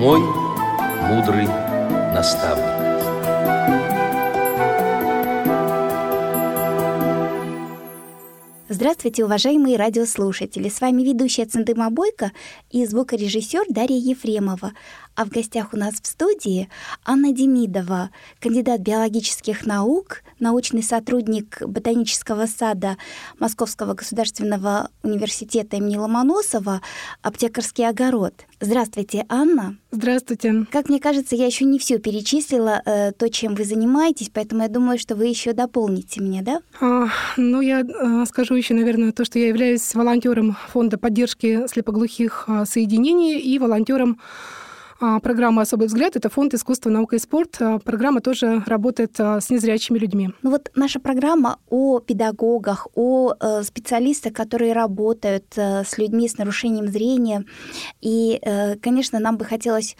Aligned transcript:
Мой 0.00 0.20
мудрый 1.10 1.46
наставник. 2.14 2.64
Здравствуйте, 8.70 9.26
уважаемые 9.26 9.76
радиослушатели! 9.76 10.70
С 10.70 10.80
вами 10.80 11.02
ведущая 11.02 11.44
Центыма 11.44 11.90
Бойко 11.90 12.32
и 12.70 12.86
звукорежиссер 12.86 13.64
Дарья 13.68 13.98
Ефремова. 13.98 14.72
А 15.20 15.26
в 15.26 15.28
гостях 15.28 15.74
у 15.74 15.76
нас 15.76 15.96
в 16.00 16.06
студии 16.06 16.70
Анна 17.04 17.34
Демидова, 17.34 18.08
кандидат 18.38 18.80
биологических 18.80 19.66
наук, 19.66 20.22
научный 20.38 20.82
сотрудник 20.82 21.60
ботанического 21.60 22.46
сада 22.46 22.96
Московского 23.38 23.92
государственного 23.92 24.88
университета 25.02 25.76
имени 25.76 25.98
Ломоносова, 25.98 26.80
аптекарский 27.20 27.86
огород. 27.86 28.32
Здравствуйте, 28.60 29.26
Анна. 29.28 29.76
Здравствуйте. 29.90 30.64
Как 30.72 30.88
мне 30.88 30.98
кажется, 30.98 31.36
я 31.36 31.44
еще 31.44 31.66
не 31.66 31.78
все 31.78 31.98
перечислила 31.98 32.80
э, 32.86 33.12
то, 33.12 33.28
чем 33.28 33.54
вы 33.56 33.64
занимаетесь, 33.64 34.30
поэтому 34.32 34.62
я 34.62 34.68
думаю, 34.68 34.98
что 34.98 35.16
вы 35.16 35.26
еще 35.26 35.52
дополните 35.52 36.22
меня, 36.22 36.40
да? 36.40 36.60
А, 36.80 37.08
ну, 37.36 37.60
я 37.60 37.80
а, 37.80 38.24
скажу 38.24 38.54
еще, 38.54 38.72
наверное, 38.72 39.12
то, 39.12 39.26
что 39.26 39.38
я 39.38 39.48
являюсь 39.48 39.94
волонтером 39.94 40.56
фонда 40.72 40.96
поддержки 40.96 41.66
слепоглухих 41.66 42.44
а, 42.46 42.64
соединений 42.64 43.38
и 43.38 43.58
волонтером 43.58 44.18
программа 45.22 45.62
«Особый 45.62 45.86
взгляд»— 45.86 46.16
это 46.16 46.28
фонд 46.28 46.54
искусства, 46.54 46.90
наука 46.90 47.16
и 47.16 47.18
спорт. 47.18 47.56
А, 47.60 47.78
программа 47.78 48.20
тоже 48.20 48.62
работает 48.66 49.18
а, 49.18 49.40
с 49.40 49.50
незрячими 49.50 49.98
людьми. 49.98 50.30
Ну 50.42 50.50
вот 50.50 50.70
наша 50.74 51.00
программа 51.00 51.58
о 51.68 52.00
педагогах, 52.00 52.86
о 52.94 53.34
э, 53.40 53.62
специалистах, 53.62 54.32
которые 54.32 54.72
работают 54.72 55.46
э, 55.56 55.84
с 55.84 55.98
людьми 55.98 56.28
с 56.28 56.38
нарушением 56.38 56.88
зрения. 56.88 57.44
И, 58.00 58.38
э, 58.42 58.76
конечно, 58.76 59.18
нам 59.18 59.36
бы 59.36 59.44
хотелось 59.44 59.96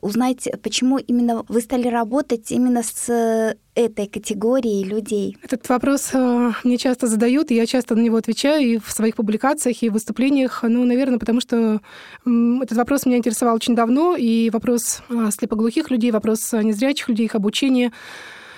узнать, 0.00 0.48
почему 0.62 0.98
именно 0.98 1.44
вы 1.48 1.60
стали 1.60 1.88
работать 1.88 2.52
именно 2.52 2.82
с 2.82 3.56
этой 3.74 4.06
категории 4.06 4.84
людей? 4.84 5.36
Этот 5.42 5.68
вопрос 5.68 6.10
э, 6.12 6.52
мне 6.64 6.76
часто 6.76 7.06
задают, 7.06 7.50
и 7.50 7.54
я 7.54 7.66
часто 7.66 7.94
на 7.94 8.00
него 8.00 8.16
отвечаю 8.16 8.62
и 8.62 8.78
в 8.78 8.90
своих 8.90 9.16
публикациях, 9.16 9.82
и 9.82 9.88
в 9.88 9.94
выступлениях. 9.94 10.62
Ну, 10.62 10.84
наверное, 10.84 11.18
потому 11.18 11.40
что 11.40 11.80
этот 12.24 12.76
вопрос 12.76 13.06
меня 13.06 13.16
интересовал 13.16 13.56
очень 13.56 13.74
давно, 13.74 14.16
и 14.16 14.50
вопрос 14.50 15.02
э, 15.08 15.30
слепоглухих 15.30 15.90
людей, 15.90 16.10
вопрос 16.10 16.52
незрячих 16.52 17.08
людей, 17.08 17.26
их 17.26 17.34
обучения 17.34 17.92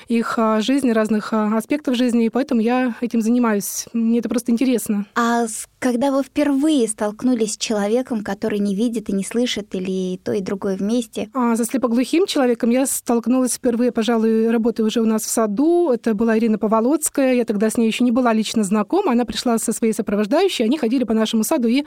их 0.08 0.38
а, 0.38 0.60
жизни, 0.60 0.90
разных 0.90 1.32
а, 1.32 1.56
аспектов 1.56 1.96
жизни, 1.96 2.26
и 2.26 2.30
поэтому 2.30 2.60
я 2.60 2.94
этим 3.00 3.20
занимаюсь. 3.20 3.86
Мне 3.92 4.18
это 4.18 4.28
просто 4.28 4.52
интересно. 4.52 5.06
А 5.14 5.46
когда 5.78 6.10
вы 6.10 6.22
впервые 6.22 6.88
столкнулись 6.88 7.54
с 7.54 7.56
человеком, 7.56 8.22
который 8.22 8.58
не 8.58 8.74
видит 8.74 9.08
и 9.08 9.12
не 9.12 9.24
слышит, 9.24 9.74
или 9.74 10.18
то 10.18 10.32
и 10.32 10.40
другое 10.40 10.76
вместе? 10.76 11.28
А, 11.34 11.56
со 11.56 11.64
слепоглухим 11.64 12.26
человеком 12.26 12.70
я 12.70 12.86
столкнулась 12.86 13.54
впервые, 13.54 13.92
пожалуй, 13.92 14.50
работая 14.50 14.84
уже 14.84 15.00
у 15.00 15.06
нас 15.06 15.22
в 15.22 15.28
саду. 15.28 15.90
Это 15.90 16.14
была 16.14 16.38
Ирина 16.38 16.58
Поволоцкая. 16.58 17.34
Я 17.34 17.44
тогда 17.44 17.70
с 17.70 17.76
ней 17.76 17.86
еще 17.86 18.04
не 18.04 18.12
была 18.12 18.32
лично 18.32 18.64
знакома. 18.64 19.12
Она 19.12 19.24
пришла 19.24 19.58
со 19.58 19.72
своей 19.72 19.92
сопровождающей. 19.92 20.64
Они 20.64 20.78
ходили 20.78 21.04
по 21.04 21.14
нашему 21.14 21.44
саду 21.44 21.68
и 21.68 21.84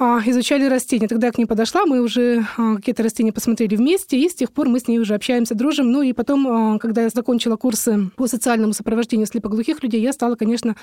изучали 0.00 0.64
растения. 0.64 1.08
Тогда 1.08 1.26
я 1.28 1.32
к 1.32 1.38
ней 1.38 1.46
подошла, 1.46 1.84
мы 1.84 2.00
уже 2.00 2.46
а, 2.56 2.76
какие-то 2.76 3.02
растения 3.02 3.32
посмотрели 3.32 3.76
вместе, 3.76 4.18
и 4.18 4.28
с 4.28 4.34
тех 4.34 4.50
пор 4.50 4.68
мы 4.68 4.80
с 4.80 4.88
ней 4.88 4.98
уже 4.98 5.14
общаемся, 5.14 5.54
дружим. 5.54 5.92
Ну 5.92 6.02
и 6.02 6.12
потом, 6.12 6.46
а, 6.48 6.78
когда 6.78 7.02
я 7.02 7.08
закончила 7.10 7.56
курсы 7.56 8.10
по 8.16 8.26
социальному 8.26 8.72
сопровождению 8.72 9.26
слепоглухих 9.26 9.82
людей, 9.82 10.00
я 10.00 10.12
стала, 10.12 10.36
конечно, 10.36 10.74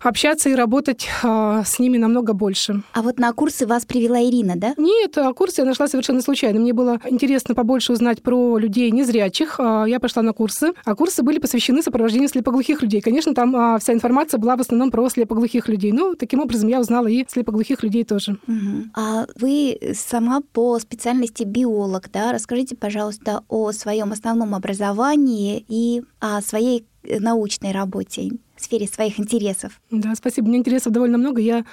общаться 0.00 0.48
и 0.48 0.54
работать 0.54 1.08
а, 1.22 1.64
с 1.64 1.78
ними 1.78 1.98
намного 1.98 2.32
больше. 2.32 2.82
А 2.92 3.02
вот 3.02 3.18
на 3.18 3.32
курсы 3.32 3.66
вас 3.66 3.84
привела 3.84 4.22
Ирина, 4.22 4.54
да? 4.56 4.74
Нет, 4.76 5.16
а 5.18 5.32
курсы 5.32 5.60
я 5.62 5.64
нашла 5.64 5.88
совершенно 5.88 6.20
случайно. 6.20 6.60
Мне 6.60 6.72
было 6.72 7.00
интересно 7.08 7.54
побольше 7.54 7.92
узнать 7.92 8.22
про 8.22 8.58
людей 8.58 8.90
незрячих. 8.90 9.58
А, 9.58 9.84
я 9.86 10.00
пошла 10.00 10.22
на 10.22 10.32
курсы, 10.32 10.72
а 10.84 10.94
курсы 10.94 11.22
были 11.22 11.38
посвящены 11.38 11.82
сопровождению 11.82 12.28
слепоглухих 12.28 12.82
людей. 12.82 13.00
Конечно, 13.00 13.34
там 13.34 13.78
вся 13.78 13.92
информация 13.92 14.38
была 14.38 14.56
в 14.56 14.60
основном 14.60 14.90
про 14.90 15.08
слепоглухих 15.08 15.68
людей. 15.68 15.92
Ну, 15.92 16.14
таким 16.14 16.40
образом 16.40 16.68
я 16.68 16.80
узнала 16.80 17.06
и 17.06 17.24
слепоглухих 17.28 17.82
людей 17.82 18.04
тоже. 18.04 18.38
Угу. 18.46 18.90
А 18.94 19.26
вы 19.36 19.78
сама 19.94 20.40
по 20.52 20.78
специальности 20.78 21.44
биолог, 21.44 22.10
да? 22.12 22.32
Расскажите, 22.32 22.76
пожалуйста, 22.76 23.42
о 23.48 23.72
своем 23.72 24.12
основном 24.12 24.54
образовании 24.54 25.64
и 25.68 26.02
о 26.20 26.40
своей 26.40 26.86
научной 27.02 27.72
работе 27.72 28.30
в 28.58 28.64
сфере 28.64 28.86
своих 28.86 29.18
интересов. 29.18 29.80
Да, 29.90 30.14
спасибо. 30.14 30.48
Мне 30.48 30.58
интересов 30.58 30.92
довольно 30.92 31.18
много. 31.18 31.40
Я 31.40 31.64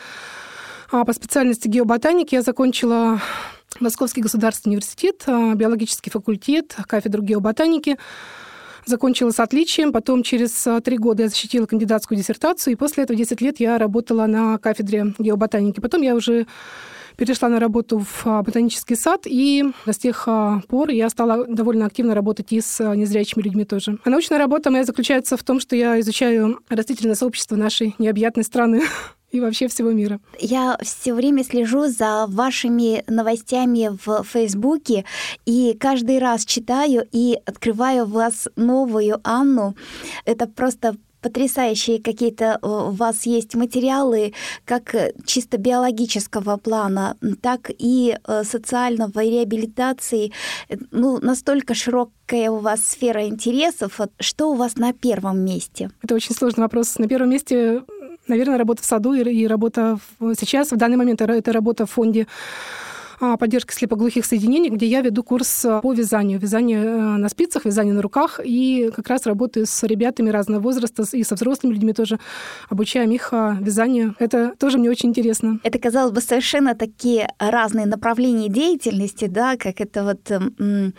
а, 0.91 1.03
по 1.03 1.13
специальности 1.13 1.67
геоботаники 1.67 2.35
я 2.35 2.41
закончила 2.41 3.19
Московский 3.79 4.21
государственный 4.21 4.73
университет, 4.73 5.23
а, 5.27 5.53
биологический 5.55 6.11
факультет, 6.11 6.75
кафедру 6.87 7.21
геоботаники. 7.23 7.97
Закончила 8.85 9.31
с 9.31 9.39
отличием, 9.39 9.91
потом 9.91 10.21
через 10.21 10.65
а, 10.67 10.79
три 10.79 10.97
года 10.97 11.23
я 11.23 11.29
защитила 11.29 11.65
кандидатскую 11.65 12.17
диссертацию, 12.17 12.73
и 12.73 12.75
после 12.75 13.03
этого 13.03 13.17
10 13.17 13.41
лет 13.41 13.59
я 13.59 13.77
работала 13.77 14.27
на 14.27 14.59
кафедре 14.59 15.13
геоботаники. 15.17 15.79
Потом 15.79 16.03
я 16.03 16.15
уже 16.15 16.45
перешла 17.17 17.49
на 17.49 17.59
работу 17.59 17.99
в 17.99 18.25
а, 18.25 18.41
ботанический 18.41 18.95
сад, 18.95 19.21
и 19.25 19.63
с 19.85 19.97
тех 19.97 20.23
а, 20.27 20.61
пор 20.67 20.89
я 20.89 21.09
стала 21.09 21.45
довольно 21.47 21.85
активно 21.85 22.15
работать 22.15 22.51
и 22.51 22.61
с 22.61 22.81
а, 22.81 22.95
незрячими 22.95 23.43
людьми 23.43 23.65
тоже. 23.65 23.97
А 24.03 24.09
научная 24.09 24.37
работа 24.37 24.71
моя 24.71 24.83
заключается 24.83 25.37
в 25.37 25.43
том, 25.43 25.59
что 25.59 25.75
я 25.75 25.99
изучаю 25.99 26.59
растительное 26.69 27.15
сообщество 27.15 27.55
нашей 27.55 27.95
необъятной 27.99 28.43
страны 28.43 28.81
и 29.31 29.39
вообще 29.39 29.67
всего 29.67 29.91
мира. 29.91 30.19
Я 30.39 30.77
все 30.81 31.13
время 31.13 31.43
слежу 31.43 31.87
за 31.87 32.25
вашими 32.27 33.03
новостями 33.07 33.89
в 34.05 34.23
Фейсбуке 34.23 35.05
и 35.45 35.75
каждый 35.79 36.19
раз 36.19 36.45
читаю 36.45 37.07
и 37.11 37.37
открываю 37.45 38.05
вас 38.05 38.47
новую 38.55 39.19
Анну. 39.23 39.75
Это 40.25 40.47
просто 40.47 40.95
потрясающие 41.25 41.99
какие-то 41.99 42.59
э, 42.61 42.67
у 42.67 42.91
вас 42.91 43.25
есть 43.25 43.55
материалы, 43.55 44.33
как 44.63 44.93
э, 44.93 45.11
чисто 45.25 45.57
биологического 45.57 46.57
плана, 46.57 47.15
так 47.41 47.71
и 47.79 48.15
э, 48.15 48.43
социального, 48.43 49.23
и 49.23 49.31
реабилитации. 49.31 50.31
Ну, 50.91 51.17
настолько 51.21 51.73
широкая 51.73 52.51
у 52.51 52.59
вас 52.59 52.85
сфера 52.85 53.25
интересов. 53.25 53.99
Что 54.19 54.51
у 54.51 54.55
вас 54.55 54.77
на 54.77 54.93
первом 54.93 55.39
месте? 55.39 55.89
Это 56.03 56.15
очень 56.15 56.35
сложный 56.35 56.61
вопрос. 56.61 56.99
На 56.99 57.07
первом 57.07 57.29
месте 57.29 57.81
наверное, 58.27 58.57
работа 58.57 58.83
в 58.83 58.85
саду 58.85 59.13
и 59.13 59.47
работа 59.47 59.97
сейчас, 60.39 60.71
в 60.71 60.77
данный 60.77 60.97
момент, 60.97 61.21
это 61.21 61.51
работа 61.51 61.85
в 61.85 61.91
фонде 61.91 62.27
поддержки 63.19 63.73
слепоглухих 63.73 64.25
соединений, 64.25 64.69
где 64.69 64.85
я 64.85 65.01
веду 65.01 65.23
курс 65.23 65.65
а, 65.65 65.81
по 65.81 65.93
вязанию. 65.93 66.39
Вязание 66.39 66.83
э, 66.83 66.99
на 67.17 67.29
спицах, 67.29 67.65
вязание 67.65 67.93
на 67.93 68.01
руках. 68.01 68.39
И 68.43 68.91
как 68.95 69.07
раз 69.07 69.25
работаю 69.25 69.65
с 69.65 69.83
ребятами 69.83 70.29
разного 70.29 70.61
возраста 70.61 71.03
и 71.11 71.23
со 71.23 71.35
взрослыми 71.35 71.73
людьми 71.73 71.93
тоже, 71.93 72.19
обучаем 72.69 73.11
их 73.11 73.29
а, 73.31 73.57
вязанию. 73.59 74.15
Это 74.19 74.53
тоже 74.57 74.77
мне 74.77 74.89
очень 74.89 75.09
интересно. 75.09 75.59
Это, 75.63 75.79
казалось 75.79 76.11
бы, 76.11 76.21
совершенно 76.21 76.75
такие 76.75 77.27
разные 77.39 77.85
направления 77.85 78.49
деятельности, 78.49 79.25
да, 79.25 79.57
как 79.57 79.81
это 79.81 80.03
вот 80.03 80.31
м, 80.31 80.93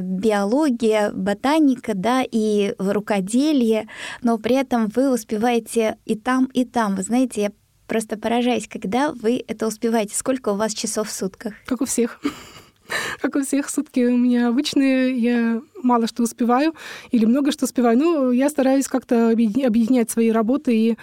биология, 0.00 1.12
ботаника, 1.12 1.92
да, 1.94 2.22
и 2.22 2.74
рукоделие, 2.78 3.88
но 4.22 4.38
при 4.38 4.56
этом 4.56 4.88
вы 4.94 5.12
успеваете 5.12 5.96
и 6.04 6.14
там, 6.16 6.46
и 6.46 6.64
там. 6.64 6.96
Вы 6.96 7.02
знаете, 7.02 7.42
я 7.42 7.50
Просто 7.86 8.16
поражаюсь, 8.16 8.68
когда 8.68 9.12
вы 9.12 9.44
это 9.46 9.66
успеваете. 9.66 10.14
Сколько 10.14 10.50
у 10.50 10.56
вас 10.56 10.72
часов 10.72 11.08
в 11.08 11.12
сутках? 11.12 11.54
Как 11.66 11.80
у 11.80 11.84
всех. 11.84 12.20
Как 13.20 13.34
у 13.34 13.40
всех, 13.40 13.70
сутки 13.70 14.00
у 14.00 14.16
меня 14.16 14.48
обычные, 14.48 15.16
я 15.16 15.62
мало 15.82 16.06
что 16.06 16.22
успеваю 16.22 16.74
или 17.10 17.24
много 17.24 17.50
что 17.50 17.64
успеваю. 17.64 17.96
Ну, 17.96 18.30
я 18.30 18.50
стараюсь 18.50 18.88
как-то 18.88 19.30
объединять 19.30 20.10
свои 20.10 20.30
работы, 20.30 20.76
и 20.76 20.98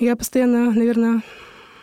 я 0.00 0.16
постоянно, 0.16 0.72
наверное, 0.72 1.22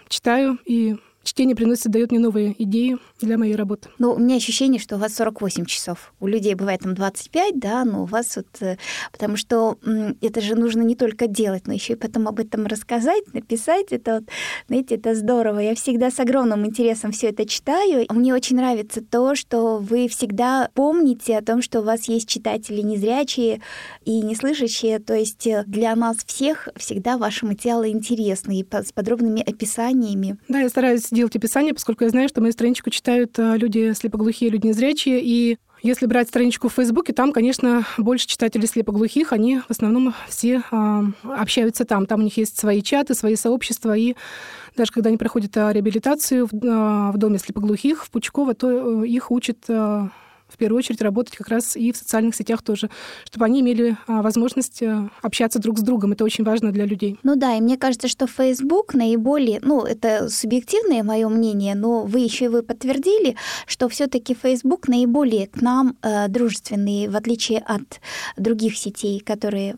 читаю 0.10 0.58
и 0.66 0.98
чтение 1.28 1.56
приносит, 1.56 1.92
дает 1.92 2.12
мне 2.12 2.20
новые 2.20 2.56
идеи 2.64 2.98
для 3.20 3.38
моей 3.38 3.56
работы. 3.56 3.90
Ну, 4.00 4.14
у 4.14 4.20
меня 4.20 4.38
ощущение, 4.38 4.80
что 4.80 4.96
у 4.96 5.00
вас 5.00 5.14
48 5.16 5.66
часов. 5.66 6.14
У 6.20 6.28
людей 6.28 6.56
бывает 6.56 6.82
там 6.82 6.96
25, 6.96 7.60
да, 7.60 7.84
но 7.84 8.04
у 8.04 8.06
вас 8.06 8.38
вот... 8.38 8.48
Э, 8.62 8.78
потому 9.12 9.36
что 9.36 9.78
это 10.22 10.42
же 10.42 10.56
нужно 10.56 10.82
не 10.82 10.96
только 10.96 11.28
делать, 11.28 11.68
но 11.68 11.74
еще 11.74 11.94
и 11.94 11.96
потом 11.96 12.28
об 12.28 12.40
этом 12.40 12.66
рассказать, 12.66 13.34
написать. 13.34 13.88
Это 13.92 14.16
вот, 14.16 14.24
знаете, 14.68 14.96
это 14.96 15.16
здорово. 15.16 15.60
Я 15.60 15.76
всегда 15.76 16.12
с 16.12 16.20
огромным 16.20 16.66
интересом 16.66 17.12
все 17.12 17.28
это 17.28 17.46
читаю. 17.46 18.06
Мне 18.10 18.34
очень 18.34 18.56
нравится 18.56 19.02
то, 19.02 19.36
что 19.36 19.80
вы 19.80 20.08
всегда 20.08 20.70
помните 20.74 21.38
о 21.38 21.44
том, 21.44 21.62
что 21.62 21.82
у 21.82 21.84
вас 21.84 22.08
есть 22.08 22.30
читатели 22.30 22.82
незрячие 22.82 23.62
и 24.06 24.22
неслышащие. 24.22 25.00
То 25.00 25.14
есть 25.14 25.46
э, 25.46 25.66
для 25.68 25.94
нас 25.96 26.18
всех 26.26 26.70
всегда 26.78 27.18
ваши 27.18 27.46
материалы 27.46 27.90
интересны 27.90 28.60
и 28.60 28.66
с 28.72 28.92
подробными 28.94 29.42
описаниями. 29.42 30.38
Да, 30.48 30.60
я 30.60 30.70
стараюсь 30.70 31.08
делать 31.18 31.36
описание, 31.36 31.74
поскольку 31.74 32.04
я 32.04 32.10
знаю, 32.10 32.30
что 32.30 32.42
мою 32.42 32.54
страничку 32.54 32.90
читают 32.90 33.38
э, 33.38 33.58
люди 33.58 33.94
слепоглухие, 33.94 34.50
люди 34.50 34.68
незрячие, 34.68 35.22
и 35.22 35.58
Если 35.84 36.08
брать 36.08 36.28
страничку 36.28 36.70
в 36.70 36.74
Фейсбуке, 36.74 37.14
там, 37.14 37.32
конечно, 37.32 37.86
больше 37.98 38.26
читателей 38.28 38.68
слепоглухих, 38.68 39.32
они 39.32 39.60
в 39.60 39.70
основном 39.70 40.14
все 40.28 40.64
э, 40.72 41.04
общаются 41.24 41.86
там. 41.86 42.08
Там 42.08 42.22
у 42.22 42.24
них 42.24 42.38
есть 42.38 42.58
свои 42.58 42.82
чаты, 42.82 43.14
свои 43.14 43.36
сообщества, 43.36 43.96
и 43.96 44.16
даже 44.76 44.92
когда 44.92 45.10
они 45.10 45.18
проходят 45.18 45.56
реабилитацию 45.56 46.48
в, 46.48 46.54
э, 46.54 47.12
в 47.12 47.18
доме 47.18 47.38
слепоглухих 47.38 48.06
в 48.06 48.10
Пучково, 48.10 48.56
то 48.56 49.04
э, 49.04 49.08
их 49.08 49.32
учат 49.32 49.58
э, 49.68 50.08
в 50.48 50.58
первую 50.58 50.80
очередь 50.80 51.02
работать 51.02 51.36
как 51.36 51.50
раз 51.50 51.76
и 51.76 51.92
в 51.92 51.98
социальных 51.98 52.36
сетях 52.36 52.62
тоже, 52.62 52.90
чтобы 53.26 53.46
они 53.46 53.62
имели 53.62 53.98
а, 54.08 54.22
возможность 54.22 54.82
э, 54.82 55.10
общаться 55.22 55.60
друг 55.60 55.80
с 55.80 55.82
другом. 55.82 56.14
Это 56.14 56.24
очень 56.24 56.44
важно 56.44 56.72
для 56.72 56.86
людей. 56.86 57.20
Ну 57.24 57.36
да, 57.36 57.56
и 57.56 57.62
мне 57.62 57.78
кажется, 57.78 58.08
что 58.08 58.28
Facebook 58.28 58.94
наиболее, 58.94 59.60
ну 59.62 59.84
это 59.84 60.30
субъективное 60.30 61.04
мое 61.04 61.28
мнение, 61.30 61.76
но 61.76 62.04
вы 62.04 62.20
еще 62.20 62.46
и 62.46 62.48
вы 62.48 62.64
подтвердили, 62.64 63.36
что 63.66 63.90
все-таки 63.90 64.36
Facebook 64.36 64.88
наиболее 64.88 65.48
к 65.48 65.62
нам 65.62 65.98
э, 66.02 66.28
дружественный, 66.28 67.08
в 67.08 67.16
отличие 67.16 67.60
от 67.60 68.00
других 68.38 68.78
сетей, 68.78 69.20
которые, 69.20 69.76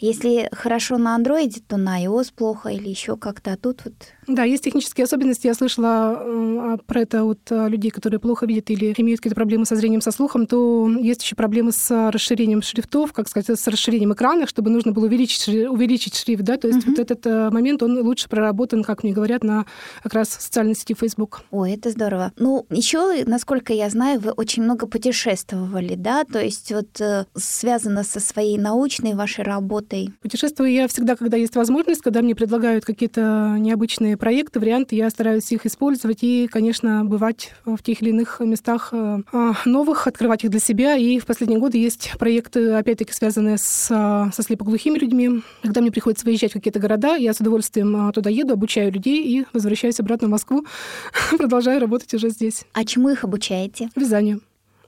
если 0.00 0.48
хорошо 0.52 0.98
на 0.98 1.18
Android, 1.18 1.62
то 1.66 1.76
на 1.76 2.04
iOS 2.04 2.32
плохо 2.34 2.70
или 2.70 2.88
еще 2.88 3.16
как-то, 3.16 3.52
а 3.52 3.56
тут 3.56 3.82
вот 3.84 3.94
да, 4.28 4.44
есть 4.44 4.62
технические 4.62 5.04
особенности. 5.04 5.46
Я 5.46 5.54
слышала 5.54 6.20
э, 6.20 6.76
про 6.86 7.00
это 7.00 7.24
от 7.24 7.40
э, 7.50 7.68
людей, 7.68 7.90
которые 7.90 8.20
плохо 8.20 8.44
видят 8.44 8.68
или 8.68 8.94
имеют 8.98 9.20
какие-то 9.20 9.34
проблемы 9.34 9.64
со 9.64 9.74
зрением, 9.74 10.02
со 10.02 10.10
слухом, 10.10 10.46
то 10.46 10.88
есть 11.00 11.22
еще 11.22 11.34
проблемы 11.34 11.72
с 11.72 12.10
расширением 12.10 12.60
шрифтов, 12.60 13.14
как 13.14 13.28
сказать, 13.28 13.58
с 13.58 13.66
расширением 13.66 14.12
экрана, 14.12 14.46
чтобы 14.46 14.68
нужно 14.68 14.92
было 14.92 15.06
увеличить, 15.06 15.48
увеличить 15.48 16.14
шрифт, 16.14 16.42
да, 16.42 16.58
то 16.58 16.68
есть 16.68 16.86
uh-huh. 16.86 16.90
вот 16.90 16.98
этот 16.98 17.26
э, 17.26 17.50
момент, 17.50 17.82
он 17.82 17.98
лучше 18.00 18.28
проработан, 18.28 18.84
как 18.84 19.02
мне 19.02 19.12
говорят, 19.12 19.42
на 19.42 19.64
как 20.02 20.12
раз 20.12 20.28
социальной 20.28 20.74
сети 20.74 20.94
Facebook. 20.94 21.40
Ой, 21.50 21.72
это 21.72 21.90
здорово. 21.90 22.32
Ну, 22.36 22.66
еще, 22.68 23.24
насколько 23.24 23.72
я 23.72 23.88
знаю, 23.88 24.20
вы 24.20 24.32
очень 24.32 24.62
много 24.62 24.86
путешествовали, 24.86 25.94
да, 25.94 26.24
то 26.24 26.38
есть 26.38 26.70
вот 26.70 27.00
связано 27.34 28.04
со 28.04 28.20
своей 28.20 28.58
научной 28.58 29.14
вашей 29.14 29.42
работой. 29.42 30.10
Путешествую 30.20 30.70
я 30.70 30.86
всегда, 30.86 31.16
когда 31.16 31.38
есть 31.38 31.56
возможность, 31.56 32.02
когда 32.02 32.20
мне 32.20 32.34
предлагают 32.34 32.84
какие-то 32.84 33.56
необычные 33.58 34.17
проекты, 34.18 34.60
варианты, 34.60 34.96
я 34.96 35.08
стараюсь 35.10 35.50
их 35.52 35.64
использовать 35.64 36.18
и, 36.22 36.46
конечно, 36.46 37.04
бывать 37.04 37.54
в 37.64 37.82
тех 37.82 38.02
или 38.02 38.10
иных 38.10 38.40
местах 38.40 38.90
э, 38.92 39.20
а, 39.32 39.52
новых, 39.64 40.06
открывать 40.06 40.44
их 40.44 40.50
для 40.50 40.60
себя. 40.60 40.96
И 40.96 41.18
в 41.18 41.26
последние 41.26 41.58
годы 41.58 41.78
есть 41.78 42.12
проекты, 42.18 42.72
опять-таки, 42.72 43.12
связанные 43.12 43.58
с, 43.58 43.86
со 43.86 44.42
слепоглухими 44.42 44.98
людьми. 44.98 45.42
Когда 45.62 45.80
мне 45.80 45.90
приходится 45.90 46.26
выезжать 46.26 46.50
в 46.50 46.54
какие-то 46.54 46.80
города, 46.80 47.16
я 47.16 47.32
с 47.32 47.40
удовольствием 47.40 47.96
а, 47.96 48.12
туда 48.12 48.30
еду, 48.30 48.54
обучаю 48.54 48.92
людей 48.92 49.24
и 49.24 49.46
возвращаюсь 49.52 50.00
обратно 50.00 50.28
в 50.28 50.30
Москву, 50.30 50.66
продолжаю 51.38 51.80
работать 51.80 52.12
уже 52.14 52.30
здесь. 52.30 52.64
А 52.72 52.84
чему 52.84 53.08
их 53.08 53.24
обучаете? 53.24 53.88
Вязанию. 53.96 54.40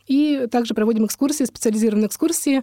И 0.07 0.49
также 0.51 0.75
проводим 0.75 1.07
экскурсии, 1.07 1.45
специализированные 1.45 2.09
экскурсии 2.09 2.59
а, 2.59 2.63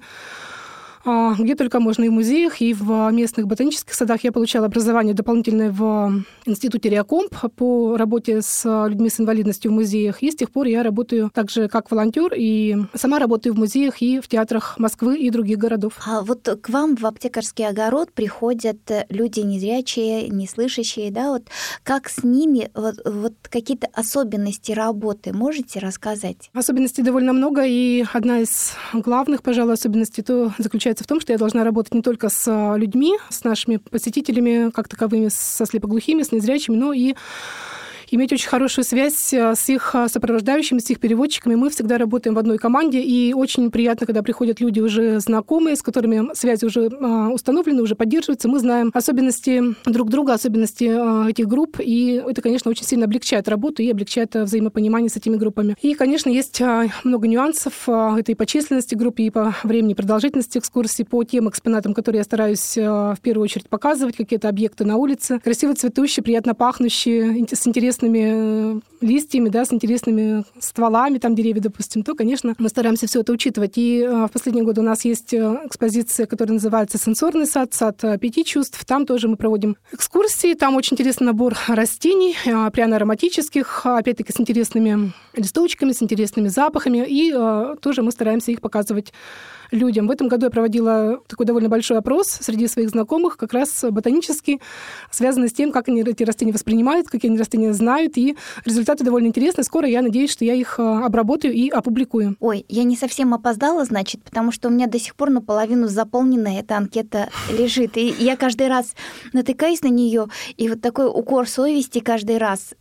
где 1.37 1.55
только 1.55 1.79
можно 1.79 2.03
и 2.03 2.09
в 2.09 2.11
музеях, 2.11 2.61
и 2.61 2.73
в 2.73 3.09
местных 3.11 3.47
ботанических 3.47 3.93
садах. 3.93 4.23
Я 4.23 4.31
получала 4.31 4.65
образование 4.65 5.13
дополнительное 5.13 5.71
в 5.71 6.23
институте 6.45 6.89
Реакомп 6.89 7.33
по 7.55 7.97
работе 7.97 8.41
с 8.41 8.63
людьми 8.87 9.09
с 9.09 9.19
инвалидностью 9.19 9.71
в 9.71 9.73
музеях. 9.73 10.21
И 10.21 10.31
с 10.31 10.35
тех 10.35 10.51
пор 10.51 10.67
я 10.67 10.83
работаю 10.83 11.31
также 11.33 11.67
как 11.67 11.89
волонтер 11.91 12.33
и 12.35 12.75
сама 12.93 13.19
работаю 13.19 13.53
в 13.53 13.57
музеях 13.57 14.01
и 14.01 14.19
в 14.19 14.27
театрах 14.27 14.77
Москвы 14.77 15.17
и 15.17 15.29
других 15.29 15.57
городов. 15.57 15.93
А 16.05 16.21
вот 16.21 16.47
к 16.61 16.69
вам 16.69 16.95
в 16.95 17.05
аптекарский 17.05 17.67
огород 17.67 18.11
приходят 18.11 18.77
люди 19.09 19.39
незрячие, 19.39 20.29
неслышащие, 20.29 21.11
да, 21.11 21.29
вот 21.29 21.43
как 21.83 22.09
с 22.09 22.23
ними, 22.23 22.69
вот, 22.73 22.95
вот 23.05 23.33
какие-то 23.49 23.87
особенности 23.93 24.71
работы 24.71 25.33
можете 25.33 25.79
рассказать? 25.79 26.49
Особенностей 26.53 27.01
довольно 27.01 27.33
много, 27.33 27.63
и 27.65 28.05
одна 28.13 28.39
из 28.39 28.73
главных, 28.93 29.43
пожалуй, 29.43 29.73
особенностей 29.73 30.21
то 30.21 30.53
заключается 30.57 30.96
заключается 30.97 31.03
в 31.03 31.07
том, 31.07 31.21
что 31.21 31.31
я 31.31 31.37
должна 31.37 31.63
работать 31.63 31.93
не 31.93 32.01
только 32.01 32.29
с 32.29 32.47
а, 32.47 32.75
людьми, 32.75 33.17
с 33.29 33.43
нашими 33.43 33.77
посетителями, 33.77 34.71
как 34.71 34.87
таковыми, 34.87 35.29
со 35.29 35.65
слепоглухими, 35.65 36.23
с 36.23 36.31
незрячими, 36.31 36.75
но 36.75 36.93
и 36.93 37.15
иметь 38.11 38.31
очень 38.33 38.47
хорошую 38.47 38.85
связь 38.85 39.33
э, 39.33 39.55
с 39.55 39.69
их 39.69 39.91
э, 39.93 40.07
сопровождающими, 40.07 40.79
с 40.79 40.89
их 40.89 40.99
переводчиками. 40.99 41.55
Мы 41.55 41.69
всегда 41.69 41.97
работаем 41.97 42.35
в 42.35 42.39
одной 42.39 42.57
команде, 42.57 43.01
и 43.01 43.33
очень 43.33 43.69
приятно, 43.71 44.05
когда 44.05 44.23
приходят 44.23 44.59
люди 44.59 44.79
уже 44.79 45.19
знакомые, 45.19 45.75
с 45.75 45.81
которыми 45.81 46.33
связи 46.33 46.65
уже 46.65 46.85
э, 46.85 47.27
установлены, 47.27 47.81
уже 47.81 47.95
поддерживаются. 47.95 48.47
Мы 48.47 48.59
знаем 48.59 48.91
особенности 48.93 49.61
друг 49.85 50.09
друга, 50.09 50.33
особенности 50.33 51.29
этих 51.29 51.47
групп, 51.47 51.77
и 51.79 52.21
это, 52.27 52.41
конечно, 52.41 52.71
очень 52.71 52.85
сильно 52.85 53.05
облегчает 53.05 53.47
работу 53.47 53.81
и 53.81 53.89
облегчает 53.89 54.35
взаимопонимание 54.35 55.09
с 55.09 55.17
этими 55.17 55.35
группами. 55.35 55.75
И, 55.81 55.93
конечно, 55.93 56.29
есть 56.29 56.61
много 57.03 57.27
нюансов. 57.27 57.87
Это 57.87 58.31
и 58.31 58.35
по 58.35 58.45
численности 58.45 58.95
группы, 58.95 59.23
и 59.23 59.29
по 59.29 59.55
времени 59.63 59.93
продолжительности 59.93 60.57
экскурсии, 60.57 61.03
по 61.03 61.23
тем 61.23 61.49
экспонатам, 61.49 61.93
которые 61.93 62.19
я 62.19 62.23
стараюсь 62.23 62.75
в 62.75 63.17
первую 63.21 63.43
очередь 63.43 63.69
показывать, 63.69 64.15
какие-то 64.15 64.49
объекты 64.49 64.85
на 64.85 64.97
улице. 64.97 65.39
Красиво 65.43 65.73
цветущие, 65.75 66.23
приятно 66.23 66.55
пахнущие, 66.55 67.45
с 67.51 67.67
интересом 67.67 67.96
интересными 67.97 68.77
э, 68.77 68.79
листьями, 69.01 69.49
да, 69.49 69.65
с 69.65 69.73
интересными 69.73 70.43
стволами, 70.59 71.17
там 71.17 71.35
деревья, 71.35 71.61
допустим, 71.61 72.03
то, 72.03 72.15
конечно, 72.15 72.53
мы 72.57 72.69
стараемся 72.69 73.07
все 73.07 73.21
это 73.21 73.31
учитывать. 73.31 73.77
И 73.77 74.01
э, 74.01 74.25
в 74.25 74.29
последние 74.29 74.65
годы 74.65 74.81
у 74.81 74.83
нас 74.83 75.05
есть 75.05 75.33
э, 75.33 75.61
экспозиция, 75.65 76.25
которая 76.25 76.53
называется 76.53 76.97
«Сенсорный 76.97 77.47
сад», 77.47 77.73
сад 77.73 78.03
пяти 78.21 78.45
чувств. 78.45 78.83
Там 78.85 79.05
тоже 79.05 79.27
мы 79.27 79.35
проводим 79.35 79.77
экскурсии. 79.91 80.53
Там 80.53 80.75
очень 80.75 80.93
интересный 80.93 81.25
набор 81.27 81.55
растений, 81.67 82.35
пряно-ароматических, 82.45 83.85
опять-таки 83.85 84.31
с 84.31 84.39
интересными 84.39 85.13
листочками, 85.35 85.91
с 85.91 86.01
интересными 86.01 86.47
запахами. 86.47 87.05
И 87.07 87.31
тоже 87.81 88.01
мы 88.01 88.11
стараемся 88.11 88.51
их 88.51 88.61
показывать 88.61 89.13
людям. 89.71 90.07
В 90.07 90.11
этом 90.11 90.27
году 90.27 90.45
я 90.45 90.49
проводила 90.49 91.19
такой 91.27 91.45
довольно 91.45 91.69
большой 91.69 91.97
опрос 91.97 92.27
среди 92.27 92.67
своих 92.67 92.89
знакомых, 92.89 93.37
как 93.37 93.53
раз 93.53 93.83
ботанический, 93.89 94.61
связанный 95.11 95.49
с 95.49 95.53
тем, 95.53 95.71
как 95.71 95.89
они 95.89 96.01
эти 96.01 96.23
растения 96.23 96.53
воспринимают, 96.53 97.07
какие 97.07 97.29
они 97.29 97.39
растения 97.39 97.73
знают, 97.73 97.86
и 98.17 98.35
результаты 98.65 99.03
довольно 99.03 99.27
интересны. 99.27 99.63
Скоро 99.63 99.87
я 99.87 100.01
надеюсь, 100.01 100.31
что 100.31 100.45
я 100.45 100.53
их 100.53 100.79
а, 100.79 101.05
обработаю 101.05 101.53
и 101.53 101.69
опубликую. 101.69 102.35
Ой, 102.39 102.65
я 102.67 102.83
не 102.83 102.95
совсем 102.95 103.33
опоздала, 103.33 103.85
значит, 103.85 104.23
потому 104.23 104.51
что 104.51 104.67
у 104.67 104.71
меня 104.71 104.87
до 104.87 104.99
сих 104.99 105.15
пор 105.15 105.29
наполовину 105.29 105.87
заполнена 105.87 106.59
эта 106.59 106.77
анкета 106.77 107.29
лежит. 107.51 107.97
И 107.97 108.13
я 108.19 108.35
каждый 108.35 108.67
раз 108.67 108.93
натыкаюсь 109.33 109.81
на 109.81 109.87
нее, 109.87 110.27
и 110.57 110.69
вот 110.69 110.81
такой 110.81 111.07
укор 111.07 111.47
совести 111.47 111.99
каждый 111.99 112.37
раз. 112.37 112.73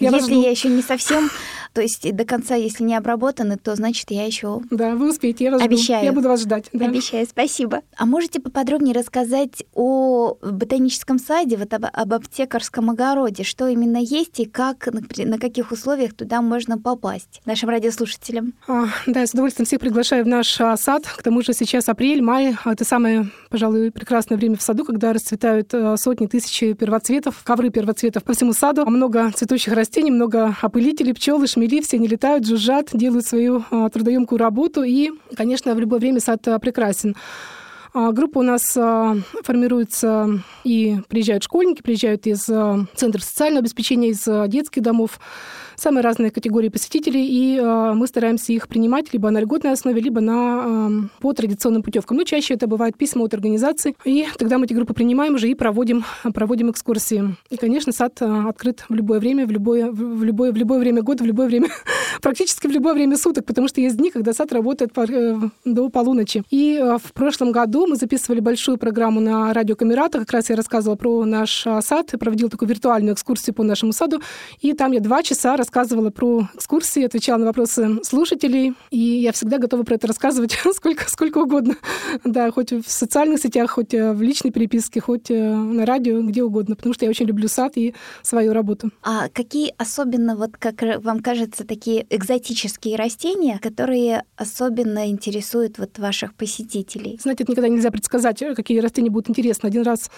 Я 0.00 0.10
если 0.10 0.34
я 0.34 0.50
еще 0.50 0.68
не 0.68 0.82
совсем, 0.82 1.28
то 1.72 1.80
есть 1.80 2.14
до 2.14 2.24
конца, 2.24 2.54
если 2.54 2.84
не 2.84 2.94
обработаны, 2.94 3.56
то 3.56 3.74
значит 3.74 4.10
я 4.10 4.24
еще. 4.24 4.60
Да, 4.70 4.94
вы 4.94 5.10
успеете, 5.10 5.44
я 5.44 5.50
вас 5.50 5.62
Обещаю. 5.62 6.00
Жду. 6.00 6.06
Я 6.06 6.12
буду 6.12 6.28
вас 6.28 6.42
ждать. 6.42 6.66
Да. 6.72 6.86
Обещаю, 6.86 7.26
спасибо. 7.28 7.82
А 7.96 8.06
можете 8.06 8.40
поподробнее 8.40 8.94
рассказать 8.94 9.64
о 9.74 10.36
ботаническом 10.42 11.18
саде, 11.18 11.56
вот 11.56 11.72
об, 11.74 11.84
об 11.92 12.14
аптекарском 12.14 12.90
огороде, 12.90 13.42
что 13.42 13.66
именно 13.66 13.98
есть 13.98 14.40
и 14.40 14.44
как, 14.44 14.88
на, 14.92 15.38
каких 15.38 15.72
условиях 15.72 16.14
туда 16.14 16.42
можно 16.42 16.78
попасть 16.78 17.40
нашим 17.44 17.68
радиослушателям? 17.68 18.54
А, 18.66 18.86
да, 19.06 19.20
я 19.20 19.26
с 19.26 19.32
удовольствием 19.32 19.66
всех 19.66 19.80
приглашаю 19.80 20.24
в 20.24 20.28
наш 20.28 20.60
а, 20.60 20.76
сад. 20.76 21.04
К 21.04 21.22
тому 21.22 21.42
же 21.42 21.52
сейчас 21.52 21.88
апрель, 21.88 22.22
май— 22.22 22.56
это 22.64 22.84
самое, 22.84 23.30
пожалуй, 23.50 23.90
прекрасное 23.90 24.38
время 24.38 24.56
в 24.56 24.62
саду, 24.62 24.84
когда 24.84 25.12
расцветают 25.12 25.72
а, 25.74 25.96
сотни, 25.96 26.26
тысячи 26.26 26.72
первоцветов, 26.72 27.42
ковры 27.42 27.70
первоцветов 27.70 28.24
по 28.24 28.32
всему 28.32 28.52
саду, 28.52 28.86
много 28.86 29.30
цветущих 29.32 29.72
растений 29.72 29.87
растений, 29.88 30.10
много 30.10 30.54
опылителей, 30.60 31.14
пчелы, 31.14 31.46
шмели, 31.46 31.80
все 31.80 31.96
они 31.96 32.08
летают, 32.08 32.46
жужжат, 32.46 32.90
делают 32.92 33.24
свою 33.24 33.64
а, 33.70 33.88
трудоемкую 33.88 34.38
работу. 34.38 34.82
И, 34.82 35.12
конечно, 35.34 35.74
в 35.74 35.80
любое 35.80 35.98
время 35.98 36.20
сад 36.20 36.46
а, 36.46 36.58
прекрасен. 36.58 37.16
А, 37.94 38.12
группа 38.12 38.40
у 38.40 38.42
нас 38.42 38.64
формируется, 38.74 40.42
и 40.62 40.98
приезжают 41.08 41.42
школьники, 41.42 41.80
приезжают 41.80 42.26
из 42.26 42.44
центров 42.44 43.24
социального 43.24 43.60
обеспечения, 43.60 44.10
из 44.10 44.28
детских 44.50 44.82
домов 44.82 45.18
самые 45.78 46.02
разные 46.02 46.30
категории 46.30 46.68
посетителей, 46.68 47.26
и 47.26 47.56
э, 47.56 47.92
мы 47.94 48.06
стараемся 48.06 48.52
их 48.52 48.68
принимать 48.68 49.12
либо 49.12 49.30
на 49.30 49.40
льготной 49.40 49.72
основе, 49.72 50.00
либо 50.00 50.20
на, 50.20 50.88
э, 50.90 51.08
по 51.20 51.32
традиционным 51.32 51.82
путевкам. 51.82 52.16
Но 52.16 52.24
чаще 52.24 52.54
это 52.54 52.66
бывает 52.66 52.96
письма 52.96 53.24
от 53.24 53.34
организаций, 53.34 53.96
и 54.04 54.26
тогда 54.38 54.58
мы 54.58 54.66
эти 54.66 54.74
группы 54.74 54.92
принимаем 54.92 55.34
уже 55.34 55.48
и 55.48 55.54
проводим, 55.54 56.04
проводим 56.34 56.70
экскурсии. 56.70 57.36
И, 57.50 57.56
конечно, 57.56 57.92
сад 57.92 58.20
э, 58.20 58.48
открыт 58.48 58.84
в 58.88 58.94
любое 58.94 59.20
время, 59.20 59.46
в 59.46 59.50
любое, 59.50 59.90
в 59.90 60.24
любое, 60.24 60.52
в 60.52 60.56
любое 60.56 60.80
время 60.80 61.02
года, 61.02 61.22
в 61.22 61.26
любое 61.26 61.46
время, 61.46 61.68
практически 62.22 62.66
в 62.66 62.70
любое 62.70 62.94
время 62.94 63.16
суток, 63.16 63.44
потому 63.44 63.68
что 63.68 63.80
есть 63.80 63.96
дни, 63.96 64.10
когда 64.10 64.32
сад 64.32 64.52
работает 64.52 64.90
э, 64.96 65.38
до 65.64 65.88
полуночи. 65.90 66.42
И 66.50 66.82
в 67.02 67.12
прошлом 67.12 67.52
году 67.52 67.86
мы 67.86 67.96
записывали 67.96 68.40
большую 68.40 68.78
программу 68.78 69.20
на 69.20 69.52
радио 69.52 69.76
Камерата, 69.76 70.18
как 70.18 70.32
раз 70.32 70.50
я 70.50 70.56
рассказывала 70.56 70.96
про 70.96 71.24
наш 71.24 71.66
сад, 71.82 72.12
проводила 72.18 72.50
такую 72.50 72.68
виртуальную 72.68 73.14
экскурсию 73.14 73.54
по 73.54 73.62
нашему 73.62 73.92
саду, 73.92 74.20
и 74.60 74.72
там 74.72 74.90
я 74.92 75.00
два 75.00 75.22
часа 75.22 75.56
рассказывала 75.68 76.10
про 76.10 76.48
экскурсии, 76.54 77.04
отвечала 77.04 77.38
на 77.38 77.46
вопросы 77.46 77.98
слушателей, 78.02 78.74
и 78.90 78.98
я 78.98 79.32
всегда 79.32 79.58
готова 79.58 79.82
про 79.82 79.94
это 79.94 80.06
рассказывать 80.06 80.52
сколько, 80.74 81.08
сколько 81.10 81.38
угодно. 81.38 81.76
Да, 82.24 82.50
хоть 82.50 82.72
в 82.72 82.88
социальных 82.88 83.40
сетях, 83.40 83.70
хоть 83.70 83.92
э, 83.94 84.12
в 84.12 84.22
личной 84.22 84.50
переписке, 84.50 85.00
хоть 85.00 85.30
э, 85.30 85.54
на 85.54 85.84
радио, 85.84 86.22
где 86.22 86.42
угодно, 86.42 86.76
потому 86.76 86.94
что 86.94 87.04
я 87.04 87.10
очень 87.10 87.26
люблю 87.26 87.48
сад 87.48 87.72
и 87.76 87.94
свою 88.22 88.52
работу. 88.52 88.90
А 89.02 89.28
какие 89.28 89.74
особенно, 89.78 90.36
вот 90.36 90.56
как 90.56 90.82
вам 91.02 91.20
кажется, 91.20 91.64
такие 91.64 91.78
такие 91.78 92.06
экзотические 92.10 92.96
растения, 92.96 93.58
которые 93.58 94.24
особенно 94.36 95.08
интересуют 95.08 95.78
вот 95.78 95.98
ваших 95.98 96.34
посетителей? 96.34 97.18
Знаете, 97.22 97.44
это 97.44 97.52
никогда 97.52 97.68
нельзя 97.68 97.90
предсказать, 97.90 98.42
какие 98.56 98.80
растения 98.80 99.10
будут 99.10 99.30
интересны. 99.30 99.68
Один 99.68 99.82
раз 99.82 100.10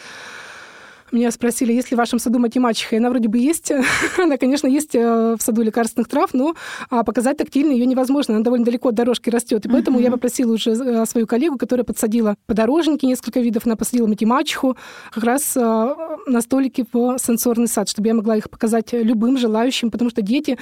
меня 1.12 1.31
спросили, 1.31 1.73
есть 1.73 1.90
ли 1.90 1.95
в 1.95 1.99
вашем 1.99 2.19
саду 2.19 2.38
математика, 2.38 2.95
и 2.95 2.99
она 2.99 3.11
вроде 3.11 3.29
бы 3.29 3.38
есть. 3.38 3.73
она, 4.19 4.37
конечно, 4.37 4.67
есть 4.67 4.95
э, 4.95 5.37
в 5.38 5.43
саду 5.43 5.62
лекарственных 5.62 6.09
трав, 6.09 6.33
но 6.35 6.55
а, 6.88 7.05
показать 7.05 7.38
тактильно 7.38 7.73
ее 7.73 7.87
невозможно. 7.87 8.35
Она 8.35 8.45
довольно 8.45 8.64
далеко 8.64 8.90
от 8.90 8.95
дорожки 8.95 9.31
растет. 9.31 9.67
И 9.67 9.69
поэтому 9.69 9.99
uh-huh. 9.99 10.05
я 10.05 10.11
попросила 10.11 10.52
уже 10.52 10.73
э, 10.73 11.07
свою 11.07 11.26
коллегу, 11.26 11.59
которая 11.59 11.85
подсадила 11.85 12.37
подорожники, 12.47 13.07
несколько 13.07 13.40
видов, 13.40 13.67
она 13.67 13.76
посадила 13.76 14.07
математику 14.07 14.76
как 15.11 15.25
раз 15.25 15.57
а, 15.57 16.17
на 16.26 16.40
столике 16.40 16.87
в 16.93 17.19
сенсорный 17.19 17.69
сад, 17.69 17.88
чтобы 17.88 18.09
я 18.09 18.14
могла 18.14 18.37
их 18.37 18.50
показать 18.50 18.93
любым 18.93 19.38
желающим, 19.38 19.90
потому 19.90 20.11
что 20.11 20.23
дети 20.23 20.59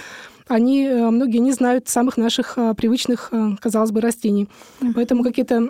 они 0.47 0.88
многие 0.88 1.38
не 1.38 1.52
знают 1.52 1.88
самых 1.88 2.17
наших 2.17 2.57
привычных, 2.76 3.31
казалось 3.61 3.90
бы, 3.90 4.00
растений. 4.00 4.49
Uh-huh. 4.81 4.93
Поэтому 4.95 5.23
какие-то 5.23 5.69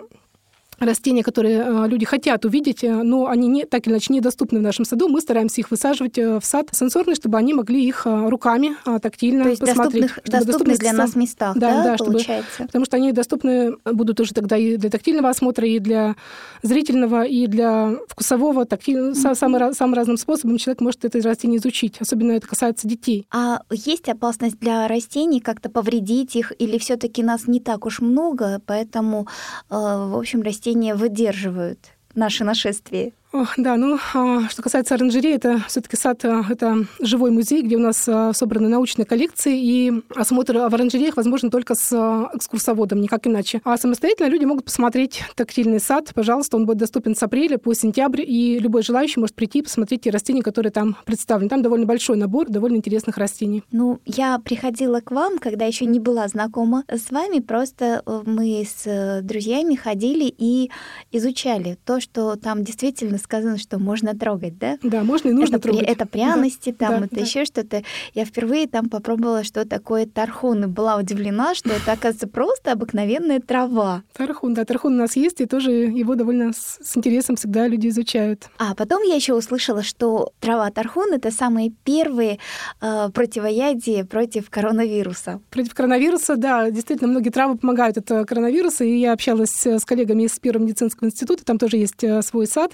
растения, 0.85 1.23
которые 1.23 1.59
э, 1.59 1.87
люди 1.87 2.05
хотят 2.05 2.45
увидеть, 2.45 2.83
э, 2.83 3.03
но 3.03 3.27
они 3.27 3.47
не, 3.47 3.65
так 3.65 3.85
или 3.85 3.93
иначе 3.93 4.13
недоступны 4.13 4.59
в 4.59 4.61
нашем 4.61 4.85
саду. 4.85 5.07
Мы 5.07 5.21
стараемся 5.21 5.61
их 5.61 5.71
высаживать 5.71 6.17
э, 6.17 6.39
в 6.39 6.45
сад 6.45 6.69
сенсорный, 6.71 7.15
чтобы 7.15 7.37
они 7.37 7.53
могли 7.53 7.85
их 7.85 8.05
руками 8.05 8.75
тактильно 9.01 9.43
То 9.43 9.49
есть 9.49 9.61
посмотреть. 9.61 10.03
Доступных, 10.03 10.45
доступных 10.45 10.79
для 10.79 10.93
нас 10.93 11.15
местах, 11.15 11.57
да, 11.57 11.83
да, 11.83 11.83
да 11.83 12.03
получается? 12.03 12.53
Чтобы, 12.53 12.67
потому 12.67 12.85
что 12.85 12.97
они 12.97 13.11
доступны 13.11 13.75
будут 13.85 14.19
уже 14.19 14.33
тогда 14.33 14.57
и 14.57 14.77
для 14.77 14.89
тактильного 14.89 15.29
осмотра, 15.29 15.67
и 15.67 15.79
для 15.79 16.15
зрительного, 16.61 17.23
и 17.23 17.47
для 17.47 17.95
вкусового, 18.07 18.65
тактильного. 18.65 19.11
Mm-hmm. 19.11 19.35
Самым, 19.35 19.73
самым 19.73 19.93
разным 19.95 20.17
способом 20.17 20.57
человек 20.57 20.81
может 20.81 21.05
это 21.05 21.21
растение 21.21 21.59
изучить. 21.59 21.97
Особенно 21.99 22.33
это 22.33 22.47
касается 22.47 22.87
детей. 22.87 23.27
А 23.31 23.61
есть 23.71 24.09
опасность 24.09 24.59
для 24.59 24.87
растений 24.87 25.39
как-то 25.39 25.69
повредить 25.69 26.35
их, 26.35 26.53
или 26.57 26.77
все 26.77 26.95
таки 26.95 27.23
нас 27.23 27.47
не 27.47 27.59
так 27.59 27.85
уж 27.85 27.99
много, 27.99 28.61
поэтому, 28.65 29.27
в 29.69 30.17
общем, 30.17 30.41
растения 30.41 30.68
растения 30.69 30.95
выдерживают 30.95 31.79
наши 32.15 32.43
нашествия? 32.43 33.11
Да, 33.57 33.75
ну, 33.75 33.99
а, 34.15 34.49
что 34.49 34.63
касается 34.63 34.95
оранжереи, 34.95 35.35
это 35.35 35.63
все-таки 35.67 35.95
сад, 35.95 36.25
а, 36.25 36.43
это 36.49 36.85
живой 36.99 37.29
музей, 37.29 37.61
где 37.61 37.75
у 37.75 37.79
нас 37.79 38.07
а, 38.07 38.33
собраны 38.33 38.69
научные 38.69 39.05
коллекции, 39.05 39.59
и 39.61 39.93
осмотр 40.15 40.57
в 40.57 40.73
оранжереях 40.73 41.15
возможен 41.15 41.51
только 41.51 41.75
с 41.75 41.93
экскурсоводом, 42.33 43.01
никак 43.01 43.27
иначе. 43.27 43.61
А 43.63 43.77
самостоятельно 43.77 44.29
люди 44.29 44.45
могут 44.45 44.65
посмотреть 44.65 45.21
тактильный 45.35 45.79
сад. 45.79 46.11
Пожалуйста, 46.15 46.57
он 46.57 46.65
будет 46.65 46.79
доступен 46.79 47.15
с 47.15 47.21
апреля 47.21 47.59
по 47.59 47.73
сентябрь, 47.75 48.23
и 48.25 48.57
любой 48.57 48.81
желающий 48.81 49.19
может 49.19 49.35
прийти 49.35 49.59
и 49.59 49.61
посмотреть 49.61 50.01
те 50.01 50.09
растения, 50.09 50.41
которые 50.41 50.71
там 50.71 50.97
представлены. 51.05 51.49
Там 51.49 51.61
довольно 51.61 51.85
большой 51.85 52.17
набор 52.17 52.49
довольно 52.49 52.77
интересных 52.77 53.17
растений. 53.17 53.63
Ну, 53.71 53.99
я 54.05 54.39
приходила 54.39 55.01
к 55.01 55.11
вам, 55.11 55.37
когда 55.37 55.65
еще 55.65 55.85
не 55.85 55.99
была 55.99 56.27
знакома 56.27 56.83
с 56.87 57.11
вами, 57.11 57.39
просто 57.39 58.01
э, 58.05 58.21
мы 58.25 58.65
с 58.67 58.87
э, 58.87 59.21
друзьями 59.21 59.75
ходили 59.75 60.33
и 60.35 60.71
изучали 61.11 61.77
то, 61.85 61.99
что 61.99 62.35
там 62.35 62.63
действительно 62.63 63.18
сказано, 63.19 63.57
что 63.57 63.79
можно 63.79 64.15
трогать, 64.15 64.57
да? 64.57 64.77
Да, 64.83 65.03
можно 65.03 65.29
и 65.29 65.33
нужно 65.33 65.55
это, 65.55 65.69
трогать. 65.69 65.87
Это 65.87 66.05
пряности, 66.05 66.75
да, 66.77 66.87
там 66.87 66.99
да, 66.99 67.05
это 67.05 67.15
да. 67.15 67.21
еще 67.21 67.45
что-то. 67.45 67.83
Я 68.13 68.25
впервые 68.25 68.67
там 68.67 68.89
попробовала, 68.89 69.43
что 69.43 69.65
такое 69.65 70.05
тархун, 70.05 70.63
и 70.63 70.67
была 70.67 70.97
удивлена, 70.97 71.55
что 71.55 71.69
это, 71.69 71.91
оказывается, 71.91 72.27
просто 72.27 72.71
обыкновенная 72.71 73.39
трава. 73.39 74.03
Тархун, 74.13 74.53
да, 74.53 74.65
тархун 74.65 74.93
у 74.93 74.97
нас 74.97 75.15
есть, 75.15 75.41
и 75.41 75.45
тоже 75.45 75.71
его 75.71 76.15
довольно 76.15 76.53
с, 76.53 76.79
с 76.81 76.97
интересом 76.97 77.35
всегда 77.35 77.67
люди 77.67 77.87
изучают. 77.87 78.49
А 78.57 78.75
потом 78.75 79.03
я 79.03 79.15
еще 79.15 79.33
услышала, 79.33 79.83
что 79.83 80.31
трава 80.39 80.69
тархун— 80.71 81.13
это 81.13 81.31
самые 81.31 81.71
первые 81.83 82.39
э, 82.81 83.09
противоядия 83.13 84.05
против 84.05 84.49
коронавируса. 84.49 85.41
Против 85.49 85.73
коронавируса, 85.73 86.35
да, 86.35 86.69
действительно, 86.71 87.09
многие 87.09 87.29
травы 87.29 87.57
помогают 87.57 87.97
от 87.97 88.27
коронавируса, 88.27 88.83
и 88.83 88.97
я 88.97 89.13
общалась 89.13 89.65
с 89.65 89.85
коллегами 89.85 90.23
из 90.23 90.39
Первого 90.39 90.63
медицинского 90.63 91.07
института, 91.07 91.43
там 91.45 91.57
тоже 91.57 91.77
есть 91.77 92.03
э, 92.03 92.21
свой 92.21 92.47
сад, 92.47 92.73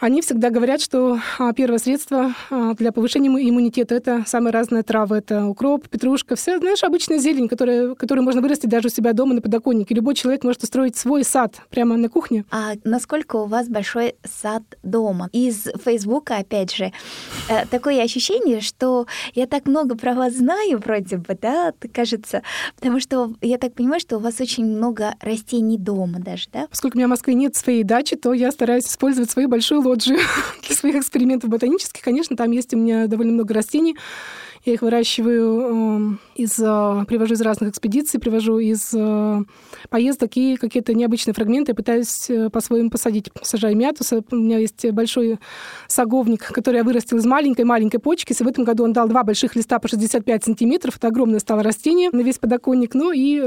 они 0.00 0.22
всегда 0.22 0.48
говорят, 0.48 0.80
что 0.80 1.18
а, 1.38 1.52
первое 1.52 1.78
средство 1.78 2.34
а, 2.48 2.74
для 2.74 2.90
повышения 2.90 3.28
иммунитета— 3.28 3.94
это 3.96 4.24
самые 4.26 4.52
разные 4.52 4.82
травы. 4.82 5.18
Это 5.18 5.44
укроп, 5.44 5.88
петрушка, 5.88 6.36
все, 6.36 6.58
знаешь, 6.58 6.82
обычная 6.82 7.18
зелень, 7.18 7.48
которая, 7.48 7.94
которую 7.94 8.24
можно 8.24 8.40
вырастить 8.40 8.70
даже 8.70 8.88
у 8.88 8.90
себя 8.90 9.12
дома 9.12 9.34
на 9.34 9.42
подоконнике. 9.42 9.94
Любой 9.94 10.14
человек 10.14 10.42
может 10.42 10.62
устроить 10.62 10.96
свой 10.96 11.22
сад 11.22 11.56
прямо 11.68 11.98
на 11.98 12.08
кухне. 12.08 12.46
А 12.50 12.72
насколько 12.82 13.36
у 13.36 13.44
вас 13.44 13.68
большой 13.68 14.14
сад 14.24 14.62
дома? 14.82 15.28
Из 15.32 15.68
Фейсбука, 15.84 16.38
опять 16.38 16.74
же, 16.74 16.92
э, 17.50 17.66
такое 17.70 18.02
ощущение, 18.02 18.62
что 18.62 19.06
я 19.34 19.46
так 19.46 19.66
много 19.66 19.96
про 19.96 20.14
вас 20.14 20.34
знаю 20.34 20.78
вроде 20.78 21.18
бы, 21.18 21.36
да, 21.40 21.74
кажется, 21.92 22.42
потому 22.76 23.00
что 23.00 23.34
я 23.42 23.58
так 23.58 23.74
понимаю, 23.74 24.00
что 24.00 24.16
у 24.16 24.20
вас 24.20 24.40
очень 24.40 24.64
много 24.64 25.14
растений 25.20 25.76
дома 25.76 26.20
даже, 26.20 26.48
да? 26.50 26.66
Поскольку 26.70 26.96
у 26.96 27.00
меня 27.00 27.06
в 27.06 27.10
Москве 27.10 27.34
нет 27.34 27.54
своей 27.54 27.84
дачи, 27.84 28.16
то 28.16 28.32
я 28.32 28.50
стараюсь 28.50 28.86
использовать 28.86 29.30
свою 29.30 29.48
большую 29.48 29.82
лоджию 29.90 30.18
для 30.66 30.76
своих 30.76 30.96
экспериментов 30.96 31.50
ботанических. 31.50 32.02
Конечно, 32.02 32.36
там 32.36 32.50
есть 32.50 32.72
у 32.74 32.76
меня 32.76 33.06
довольно 33.06 33.32
много 33.32 33.54
растений. 33.54 33.96
Я 34.64 34.74
их 34.74 34.82
выращиваю 34.82 36.18
э, 36.36 36.42
из, 36.42 36.58
э, 36.58 37.04
привожу 37.08 37.34
из 37.34 37.40
разных 37.40 37.70
экспедиций, 37.70 38.20
привожу 38.20 38.58
из 38.58 38.92
э, 38.94 39.38
поездок 39.88 40.36
и 40.36 40.56
какие-то 40.56 40.92
необычные 40.92 41.32
фрагменты 41.32 41.72
я 41.72 41.74
пытаюсь 41.74 42.28
э, 42.28 42.50
по-своему 42.50 42.90
посадить. 42.90 43.30
Сажаю 43.42 43.76
мяту. 43.76 44.04
У 44.30 44.36
меня 44.36 44.58
есть 44.58 44.90
большой 44.90 45.38
саговник, 45.88 46.46
который 46.52 46.76
я 46.76 46.84
вырастил 46.84 47.16
из 47.16 47.24
маленькой-маленькой 47.24 48.00
почки. 48.00 48.34
В 48.34 48.46
этом 48.46 48.64
году 48.64 48.84
он 48.84 48.92
дал 48.92 49.08
два 49.08 49.24
больших 49.24 49.56
листа 49.56 49.78
по 49.78 49.88
65 49.88 50.44
сантиметров. 50.44 50.96
Это 50.96 51.08
огромное 51.08 51.38
стало 51.38 51.62
растение 51.62 52.10
на 52.12 52.20
весь 52.20 52.38
подоконник. 52.38 52.94
Ну 52.94 53.12
и 53.12 53.38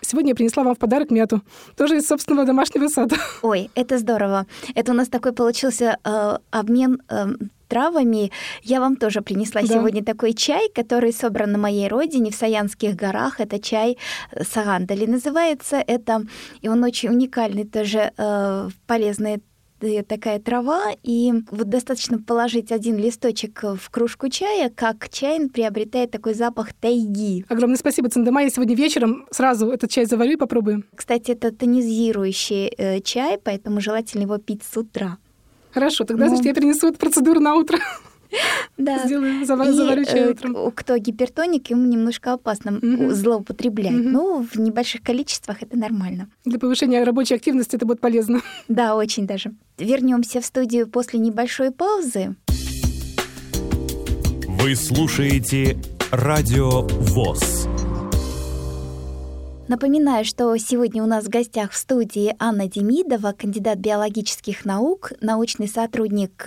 сегодня 0.00 0.30
я 0.30 0.34
принесла 0.34 0.64
вам 0.64 0.74
в 0.74 0.78
подарок 0.78 1.10
мяту. 1.10 1.42
Тоже 1.76 1.98
из 1.98 2.06
собственного 2.06 2.46
домашнего 2.46 2.88
сада. 2.88 3.16
Ой, 3.42 3.70
это 3.74 3.98
здорово. 3.98 4.46
Это 4.74 4.92
у 4.92 4.94
нас 4.94 5.08
такой 5.08 5.32
получился 5.32 5.98
э, 6.04 6.38
обмен 6.50 7.00
э, 7.08 7.26
травами. 7.68 8.32
Я 8.62 8.80
вам 8.80 8.96
тоже 8.96 9.20
принесла 9.20 9.60
да. 9.62 9.68
сегодня 9.68 10.02
такой 10.04 10.32
чай, 10.32 10.68
который 10.74 11.12
собран 11.12 11.52
на 11.52 11.58
моей 11.58 11.88
родине 11.88 12.30
в 12.30 12.34
Саянских 12.34 12.96
горах. 12.96 13.40
Это 13.40 13.60
чай 13.60 13.98
э, 14.32 14.44
сагандали 14.44 15.06
называется. 15.06 15.82
Это 15.86 16.22
и 16.60 16.68
он 16.68 16.82
очень 16.82 17.10
уникальный, 17.10 17.64
тоже 17.64 18.12
э, 18.16 18.68
полезный 18.86 19.42
э, 19.80 20.02
такая 20.02 20.38
трава, 20.40 20.92
и 21.02 21.32
вот 21.50 21.68
достаточно 21.68 22.18
положить 22.18 22.72
один 22.72 22.96
листочек 22.96 23.62
в 23.62 23.90
кружку 23.90 24.28
чая, 24.28 24.70
как 24.74 25.08
чай 25.10 25.48
приобретает 25.48 26.10
такой 26.10 26.34
запах 26.34 26.72
тайги. 26.72 27.44
Огромное 27.48 27.76
спасибо, 27.76 28.08
Цендема. 28.08 28.42
Я 28.42 28.50
сегодня 28.50 28.74
вечером 28.74 29.26
сразу 29.30 29.70
этот 29.70 29.90
чай 29.90 30.06
заварю 30.06 30.32
и 30.32 30.36
попробую. 30.36 30.84
Кстати, 30.94 31.32
это 31.32 31.52
тонизирующий 31.52 32.72
э, 32.76 33.00
чай, 33.00 33.38
поэтому 33.42 33.80
желательно 33.80 34.22
его 34.22 34.38
пить 34.38 34.62
с 34.62 34.76
утра. 34.76 35.18
Хорошо, 35.78 36.04
тогда, 36.04 36.24
ну... 36.24 36.30
значит, 36.30 36.46
я 36.46 36.54
перенесу 36.54 36.88
эту 36.88 36.98
процедуру 36.98 37.40
на 37.40 37.54
утро. 37.54 37.78
Да. 38.76 39.06
Сделаю, 39.06 39.46
завар, 39.46 39.68
и, 39.70 39.72
заварю 39.72 40.04
чай 40.04 40.20
э, 40.20 40.30
утром. 40.32 40.70
Кто 40.72 40.98
гипертоник, 40.98 41.70
ему 41.70 41.86
немножко 41.86 42.34
опасно 42.34 42.76
угу. 42.76 43.12
злоупотреблять. 43.12 43.94
Угу. 43.94 44.02
Но 44.02 44.42
в 44.42 44.56
небольших 44.56 45.02
количествах 45.02 45.62
это 45.62 45.78
нормально. 45.78 46.28
Для 46.44 46.58
повышения 46.58 47.02
рабочей 47.02 47.36
активности 47.36 47.76
это 47.76 47.86
будет 47.86 48.00
полезно. 48.00 48.42
Да, 48.68 48.96
очень 48.96 49.26
даже. 49.26 49.52
Вернемся 49.78 50.42
в 50.42 50.44
студию 50.44 50.88
после 50.88 51.18
небольшой 51.20 51.70
паузы. 51.70 52.36
Вы 54.46 54.76
слушаете 54.76 55.78
Радио 56.12 56.82
ВОЗ. 56.82 57.57
Напоминаю, 59.68 60.24
что 60.24 60.56
сегодня 60.56 61.02
у 61.02 61.06
нас 61.06 61.26
в 61.26 61.28
гостях 61.28 61.72
в 61.72 61.76
студии 61.76 62.34
Анна 62.38 62.68
Демидова, 62.68 63.32
кандидат 63.32 63.76
биологических 63.76 64.64
наук, 64.64 65.12
научный 65.20 65.68
сотрудник 65.68 66.46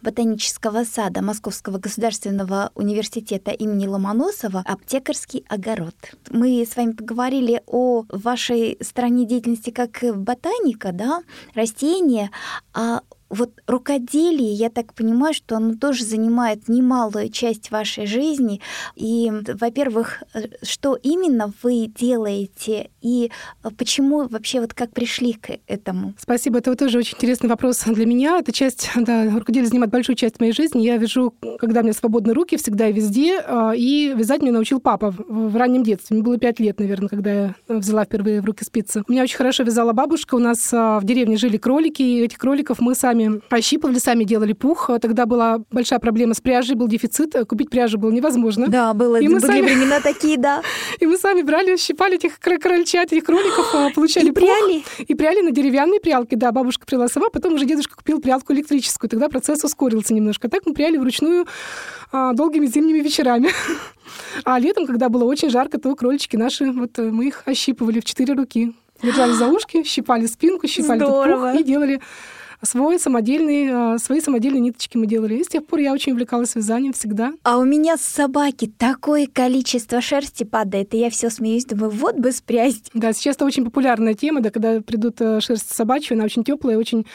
Ботанического 0.00 0.84
сада 0.84 1.20
Московского 1.20 1.76
государственного 1.76 2.70
университета 2.74 3.50
имени 3.50 3.86
Ломоносова, 3.86 4.64
аптекарский 4.64 5.44
огород. 5.50 5.94
Мы 6.30 6.64
с 6.64 6.76
вами 6.76 6.92
поговорили 6.92 7.60
о 7.66 8.04
вашей 8.08 8.78
стороне 8.80 9.26
деятельности 9.26 9.68
как 9.68 10.02
ботаника, 10.16 10.92
да, 10.92 11.20
растения, 11.54 12.30
а 12.72 13.02
вот 13.28 13.50
рукоделие, 13.66 14.52
я 14.52 14.70
так 14.70 14.94
понимаю, 14.94 15.34
что 15.34 15.56
оно 15.56 15.74
тоже 15.74 16.04
занимает 16.04 16.68
немалую 16.68 17.28
часть 17.30 17.70
вашей 17.70 18.06
жизни. 18.06 18.60
И, 18.94 19.32
во-первых, 19.60 20.22
э, 20.34 20.44
что 20.62 20.96
именно 21.02 21.52
вы 21.62 21.86
делаете 21.86 22.90
и 23.02 23.30
э, 23.62 23.68
почему 23.76 24.28
вообще 24.28 24.60
вот 24.60 24.74
как 24.74 24.90
пришли 24.92 25.32
к 25.32 25.58
этому? 25.66 26.14
Спасибо, 26.18 26.58
это 26.58 26.74
тоже 26.76 26.98
очень 26.98 27.16
интересный 27.16 27.48
вопрос 27.48 27.82
для 27.84 28.06
меня. 28.06 28.38
Эта 28.38 28.52
часть, 28.52 28.90
да, 28.96 29.30
рукоделие 29.30 29.68
занимает 29.68 29.90
большую 29.90 30.16
часть 30.16 30.40
моей 30.40 30.52
жизни. 30.52 30.82
Я 30.82 30.96
вяжу, 30.96 31.34
когда 31.58 31.80
у 31.80 31.82
меня 31.82 31.92
свободные 31.92 32.34
руки, 32.34 32.56
всегда 32.56 32.88
и 32.88 32.92
везде. 32.92 33.40
А, 33.40 33.72
и 33.74 34.12
вязать 34.14 34.42
меня 34.42 34.52
научил 34.52 34.80
папа 34.80 35.14
в 35.16 35.56
раннем 35.56 35.82
детстве. 35.82 36.14
Мне 36.14 36.24
было 36.24 36.38
пять 36.38 36.60
лет, 36.60 36.78
наверное, 36.78 37.08
когда 37.08 37.30
я 37.30 37.54
взяла 37.68 38.04
впервые 38.04 38.40
в 38.40 38.44
руки 38.44 38.64
спицы. 38.64 39.02
Меня 39.08 39.22
очень 39.22 39.36
хорошо 39.36 39.62
вязала 39.62 39.92
бабушка. 39.92 40.34
У 40.34 40.38
нас 40.38 40.72
а, 40.72 41.00
в 41.00 41.04
деревне 41.04 41.36
жили 41.36 41.56
кролики, 41.56 42.02
и 42.02 42.22
этих 42.22 42.38
кроликов 42.38 42.80
мы 42.80 42.94
сами 42.94 43.15
сами 43.16 43.40
ощипывали, 43.50 43.98
сами 43.98 44.24
делали 44.24 44.52
пух. 44.52 44.90
Тогда 45.00 45.26
была 45.26 45.58
большая 45.70 45.98
проблема 45.98 46.34
с 46.34 46.40
пряжей, 46.40 46.74
был 46.76 46.88
дефицит, 46.88 47.34
купить 47.48 47.70
пряжу 47.70 47.98
было 47.98 48.10
невозможно. 48.10 48.66
Да, 48.68 48.92
было, 48.92 49.16
И 49.20 49.28
мы 49.28 49.40
были 49.40 49.46
сами- 49.46 49.62
времена 49.62 50.00
такие, 50.00 50.36
да. 50.36 50.62
И 51.00 51.06
мы 51.06 51.16
сами 51.16 51.42
брали, 51.42 51.76
щипали 51.76 52.16
этих 52.16 52.38
крольчат, 52.38 53.12
этих 53.12 53.24
кроликов, 53.24 53.74
а, 53.74 53.90
получали 53.94 54.26
И 54.26 54.32
пух. 54.32 54.44
пряли? 54.44 54.84
И 55.06 55.14
пряли 55.14 55.40
на 55.40 55.50
деревянной 55.50 56.00
прялке, 56.00 56.36
да, 56.36 56.52
бабушка 56.52 56.86
пряла 56.86 57.08
сама, 57.08 57.28
потом 57.30 57.54
уже 57.54 57.64
дедушка 57.64 57.96
купил 57.96 58.20
прялку 58.20 58.52
электрическую, 58.52 59.08
тогда 59.08 59.28
процесс 59.28 59.64
ускорился 59.64 60.14
немножко. 60.14 60.48
Так 60.48 60.62
мы 60.66 60.74
пряли 60.74 60.96
вручную 60.98 61.46
а, 62.12 62.32
долгими 62.32 62.66
зимними 62.66 62.98
вечерами. 62.98 63.48
А 64.44 64.60
летом, 64.60 64.86
когда 64.86 65.08
было 65.08 65.24
очень 65.24 65.50
жарко, 65.50 65.78
то 65.80 65.94
кролички 65.96 66.36
наши, 66.36 66.70
вот 66.70 66.96
э, 66.98 67.02
мы 67.10 67.26
их 67.26 67.42
ощипывали 67.44 67.98
в 67.98 68.04
четыре 68.04 68.34
руки. 68.34 68.72
Держали 69.02 69.32
за 69.32 69.48
ушки, 69.48 69.82
щипали 69.82 70.26
спинку, 70.26 70.68
щипали 70.68 71.00
пух 71.00 71.60
и 71.60 71.64
делали 71.64 72.00
свой 72.66 72.98
самодельный, 72.98 73.70
а, 73.72 73.98
свои 73.98 74.20
самодельные 74.20 74.60
ниточки 74.60 74.96
мы 74.96 75.06
делали. 75.06 75.36
И 75.36 75.44
с 75.44 75.48
тех 75.48 75.64
пор 75.66 75.80
я 75.80 75.92
очень 75.92 76.12
увлекалась 76.12 76.54
вязанием 76.54 76.92
всегда. 76.92 77.32
А 77.42 77.56
у 77.58 77.64
меня 77.64 77.96
с 77.96 78.02
собаки 78.02 78.70
такое 78.78 79.26
количество 79.26 80.00
шерсти 80.00 80.44
падает, 80.44 80.92
и 80.94 80.98
я 80.98 81.10
все 81.10 81.30
смеюсь, 81.30 81.64
думаю, 81.64 81.90
вот 81.90 82.16
бы 82.16 82.32
спрясть. 82.32 82.90
Да, 82.92 83.12
сейчас 83.12 83.36
это 83.36 83.44
очень 83.44 83.64
популярная 83.64 84.14
тема, 84.14 84.40
да, 84.40 84.50
когда 84.50 84.80
придут 84.80 85.20
э, 85.20 85.40
шерсть 85.40 85.74
собачья, 85.74 86.14
она 86.14 86.24
очень 86.24 86.44
теплая, 86.44 86.76
очень 86.76 87.06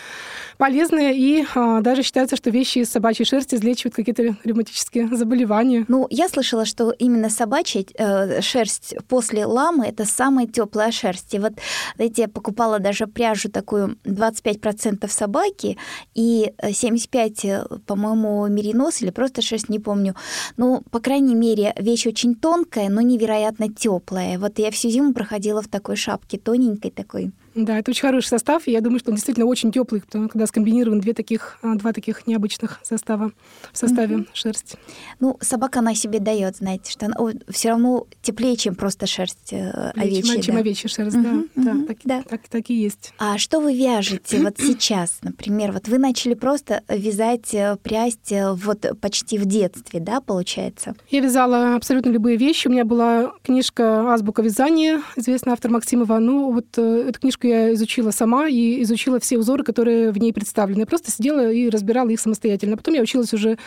полезная, 0.57 1.13
и 1.13 1.43
а, 1.55 1.81
даже 1.81 2.03
считается, 2.03 2.35
что 2.35 2.49
вещи 2.49 2.79
из 2.79 2.89
собачьей 2.89 3.25
шерсти 3.25 3.55
излечивают 3.55 3.95
какие-то 3.95 4.35
ревматические 4.43 5.07
заболевания. 5.15 5.85
Ну, 5.87 6.07
я 6.09 6.29
слышала, 6.29 6.65
что 6.65 6.91
именно 6.91 7.29
собачья 7.29 7.85
э, 7.97 8.41
шерсть 8.41 8.95
после 9.07 9.45
ламы 9.45 9.85
это 9.87 10.05
самая 10.05 10.47
теплая 10.47 10.91
шерсть. 10.91 11.33
И 11.33 11.39
вот, 11.39 11.53
знаете, 11.95 12.23
я 12.23 12.27
покупала 12.27 12.79
даже 12.79 13.07
пряжу 13.07 13.49
такую 13.49 13.97
25% 14.05 15.07
собаки 15.41 15.77
и 16.13 16.53
э, 16.57 16.71
75, 16.71 17.45
э, 17.45 17.65
по-моему, 17.85 18.47
меринос 18.47 19.01
или 19.01 19.11
просто 19.11 19.41
шерсть, 19.41 19.69
не 19.69 19.79
помню. 19.79 20.15
Ну, 20.57 20.81
по 20.91 20.99
крайней 20.99 21.35
мере, 21.35 21.73
вещь 21.77 22.07
очень 22.07 22.35
тонкая, 22.35 22.89
но 22.89 23.01
невероятно 23.01 23.67
теплая. 23.67 24.37
Вот 24.39 24.59
я 24.59 24.69
всю 24.71 24.89
зиму 24.89 25.13
проходила 25.13 25.61
в 25.61 25.67
такой 25.67 25.95
шапке, 25.95 26.37
тоненькой 26.37 26.91
такой. 26.91 27.31
Да, 27.55 27.77
это 27.79 27.91
очень 27.91 28.01
хороший 28.01 28.27
состав, 28.27 28.67
и 28.67 28.71
я 28.71 28.81
думаю, 28.81 28.99
что 28.99 29.11
он 29.11 29.15
действительно 29.15 29.45
очень 29.45 29.71
теплый, 29.71 30.01
потому- 30.01 30.29
когда 30.29 30.47
скомбинирован 30.47 30.99
две 31.01 31.13
таких, 31.13 31.57
а, 31.61 31.75
два 31.75 31.91
таких 31.93 32.25
необычных 32.27 32.79
состава 32.83 33.31
в 33.71 33.77
составе 33.77 34.25
шерсти. 34.33 34.77
Ну, 35.19 35.37
собака 35.41 35.79
она 35.79 35.93
себе 35.95 36.19
дает, 36.19 36.57
знаете, 36.57 36.91
что 36.91 37.07
она 37.07 37.15
все 37.49 37.69
равно 37.69 38.07
теплее, 38.21 38.55
чем 38.55 38.75
просто 38.75 39.05
шерсть 39.07 39.51
э, 39.51 39.91
Чем- 39.95 40.01
овечья. 40.03 40.41
чем 40.41 40.55
да. 40.55 40.61
овечья 40.61 40.87
шерсть, 40.89 41.17
Мгм, 41.17 41.49
да. 41.55 41.63
да, 41.63 41.73
мгм, 41.73 41.85
так, 41.87 41.97
да. 42.05 42.23
Так, 42.23 42.41
так 42.49 42.69
и 42.69 42.73
есть. 42.73 43.13
А 43.17 43.37
что 43.37 43.59
вы 43.59 43.75
вяжете 43.77 44.41
вот 44.41 44.55
сейчас, 44.59 45.19
например? 45.21 45.71
Вот 45.71 45.87
вы 45.87 45.97
начали 45.97 46.33
просто 46.35 46.83
вязать, 46.87 47.53
э, 47.53 47.77
прясть 47.83 48.31
э, 48.31 48.53
вот 48.53 48.85
почти 49.01 49.37
в 49.37 49.45
детстве, 49.45 49.99
да, 49.99 50.21
получается? 50.21 50.95
Я 51.09 51.19
вязала 51.21 51.75
абсолютно 51.75 52.09
любые 52.11 52.37
вещи. 52.37 52.67
У 52.67 52.71
меня 52.71 52.85
была 52.85 53.33
книжка 53.43 54.11
«Азбука 54.13 54.41
вязания», 54.41 55.01
известный 55.15 55.53
автор 55.53 55.69
Максимова. 55.71 56.19
Ну, 56.19 56.51
вот 56.51 56.65
э, 56.77 57.05
эту 57.09 57.19
книжку 57.19 57.40
я 57.43 57.73
изучила 57.73 58.11
сама 58.11 58.47
и 58.47 58.81
изучила 58.83 59.19
все 59.19 59.37
узоры, 59.37 59.63
которые 59.63 60.11
в 60.11 60.17
ней 60.17 60.33
представлены. 60.33 60.85
Просто 60.85 61.11
сидела 61.11 61.51
и 61.51 61.69
разбирала 61.69 62.09
их 62.09 62.19
самостоятельно. 62.19 62.77
Потом 62.77 62.93
я 62.93 63.01
училась 63.01 63.33
уже 63.33 63.57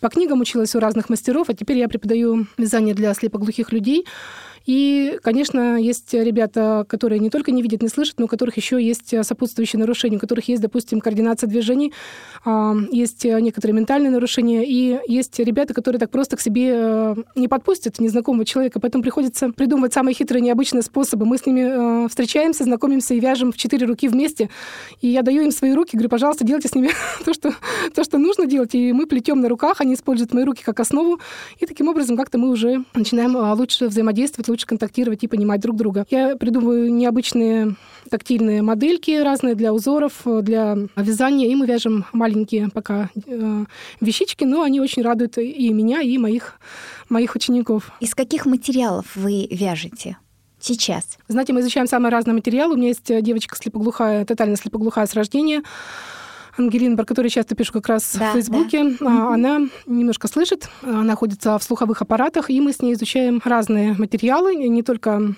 по 0.00 0.08
книгам, 0.08 0.40
училась 0.40 0.74
у 0.74 0.80
разных 0.80 1.08
мастеров, 1.08 1.48
а 1.48 1.54
теперь 1.54 1.78
я 1.78 1.88
преподаю 1.88 2.46
вязание 2.56 2.94
для 2.94 3.12
слепоглухих 3.14 3.72
людей. 3.72 4.06
И, 4.68 5.18
конечно, 5.22 5.80
есть 5.80 6.12
ребята, 6.12 6.84
которые 6.86 7.20
не 7.20 7.30
только 7.30 7.52
не 7.52 7.62
видят, 7.62 7.80
не 7.80 7.88
слышат, 7.88 8.18
но 8.18 8.26
у 8.26 8.28
которых 8.28 8.58
еще 8.58 8.82
есть 8.82 9.14
сопутствующие 9.24 9.80
нарушения, 9.80 10.18
у 10.18 10.20
которых 10.20 10.46
есть, 10.46 10.60
допустим, 10.60 11.00
координация 11.00 11.48
движений, 11.48 11.94
а, 12.44 12.74
есть 12.90 13.24
некоторые 13.24 13.74
ментальные 13.74 14.10
нарушения, 14.10 14.66
и 14.66 15.00
есть 15.10 15.38
ребята, 15.38 15.72
которые 15.72 15.98
так 15.98 16.10
просто 16.10 16.36
к 16.36 16.42
себе 16.42 16.72
э, 16.74 17.14
не 17.34 17.48
подпустят 17.48 17.98
незнакомого 17.98 18.44
человека, 18.44 18.78
поэтому 18.78 19.02
приходится 19.02 19.50
придумывать 19.52 19.94
самые 19.94 20.14
хитрые, 20.14 20.42
необычные 20.42 20.82
способы. 20.82 21.24
Мы 21.24 21.38
с 21.38 21.46
ними 21.46 22.04
э, 22.04 22.08
встречаемся, 22.08 22.64
знакомимся 22.64 23.14
и 23.14 23.20
вяжем 23.20 23.52
в 23.52 23.56
четыре 23.56 23.86
руки 23.86 24.06
вместе, 24.06 24.50
и 25.00 25.08
я 25.08 25.22
даю 25.22 25.44
им 25.44 25.50
свои 25.50 25.72
руки, 25.72 25.96
говорю, 25.96 26.10
пожалуйста, 26.10 26.44
делайте 26.44 26.68
с 26.68 26.74
ними 26.74 26.90
то, 27.24 27.32
что, 27.32 27.54
то, 27.94 28.04
что 28.04 28.18
нужно 28.18 28.44
делать, 28.44 28.74
и 28.74 28.92
мы 28.92 29.06
плетем 29.06 29.40
на 29.40 29.48
руках, 29.48 29.80
они 29.80 29.94
используют 29.94 30.34
мои 30.34 30.44
руки 30.44 30.62
как 30.62 30.78
основу, 30.78 31.20
и 31.58 31.64
таким 31.64 31.88
образом 31.88 32.18
как-то 32.18 32.36
мы 32.36 32.50
уже 32.50 32.84
начинаем 32.92 33.34
а, 33.34 33.54
лучше 33.54 33.88
взаимодействовать, 33.88 34.57
контактировать 34.66 35.24
и 35.24 35.28
понимать 35.28 35.60
друг 35.60 35.76
друга. 35.76 36.06
Я 36.10 36.36
придумываю 36.36 36.92
необычные 36.92 37.76
тактильные 38.08 38.62
модельки 38.62 39.22
разные 39.22 39.54
для 39.54 39.72
узоров, 39.72 40.22
для 40.24 40.76
вязания, 40.96 41.48
и 41.48 41.54
мы 41.54 41.66
вяжем 41.66 42.06
маленькие 42.12 42.68
пока 42.72 43.10
э, 43.26 43.64
вещички, 44.00 44.44
но 44.44 44.62
они 44.62 44.80
очень 44.80 45.02
радуют 45.02 45.38
и 45.38 45.72
меня, 45.72 46.00
и 46.00 46.16
моих, 46.18 46.58
моих 47.08 47.34
учеников. 47.34 47.92
Из 48.00 48.14
каких 48.14 48.46
материалов 48.46 49.14
вы 49.14 49.46
вяжете 49.50 50.16
сейчас? 50.60 51.18
Знаете, 51.28 51.52
мы 51.52 51.60
изучаем 51.60 51.86
самые 51.86 52.10
разные 52.10 52.34
материалы. 52.34 52.74
У 52.74 52.76
меня 52.76 52.88
есть 52.88 53.10
э, 53.10 53.20
девочка 53.22 53.56
слепоглухая, 53.56 54.24
тотально 54.24 54.56
слепоглухая 54.56 55.06
с 55.06 55.14
рождения, 55.14 55.62
Ангелина, 56.58 56.96
про 56.96 57.04
которую 57.04 57.30
часто 57.30 57.54
пишу 57.54 57.72
как 57.72 57.88
раз 57.88 58.16
Да, 58.18 58.30
в 58.30 58.32
Фейсбуке. 58.34 58.96
А, 59.00 59.34
Она 59.34 59.60
немножко 59.86 60.28
слышит, 60.28 60.68
она 60.82 61.02
находится 61.02 61.58
в 61.58 61.62
слуховых 61.62 62.02
аппаратах, 62.02 62.50
и 62.50 62.60
мы 62.60 62.72
с 62.72 62.82
ней 62.82 62.94
изучаем 62.94 63.40
разные 63.44 63.94
материалы, 63.98 64.54
не 64.56 64.82
только 64.82 65.34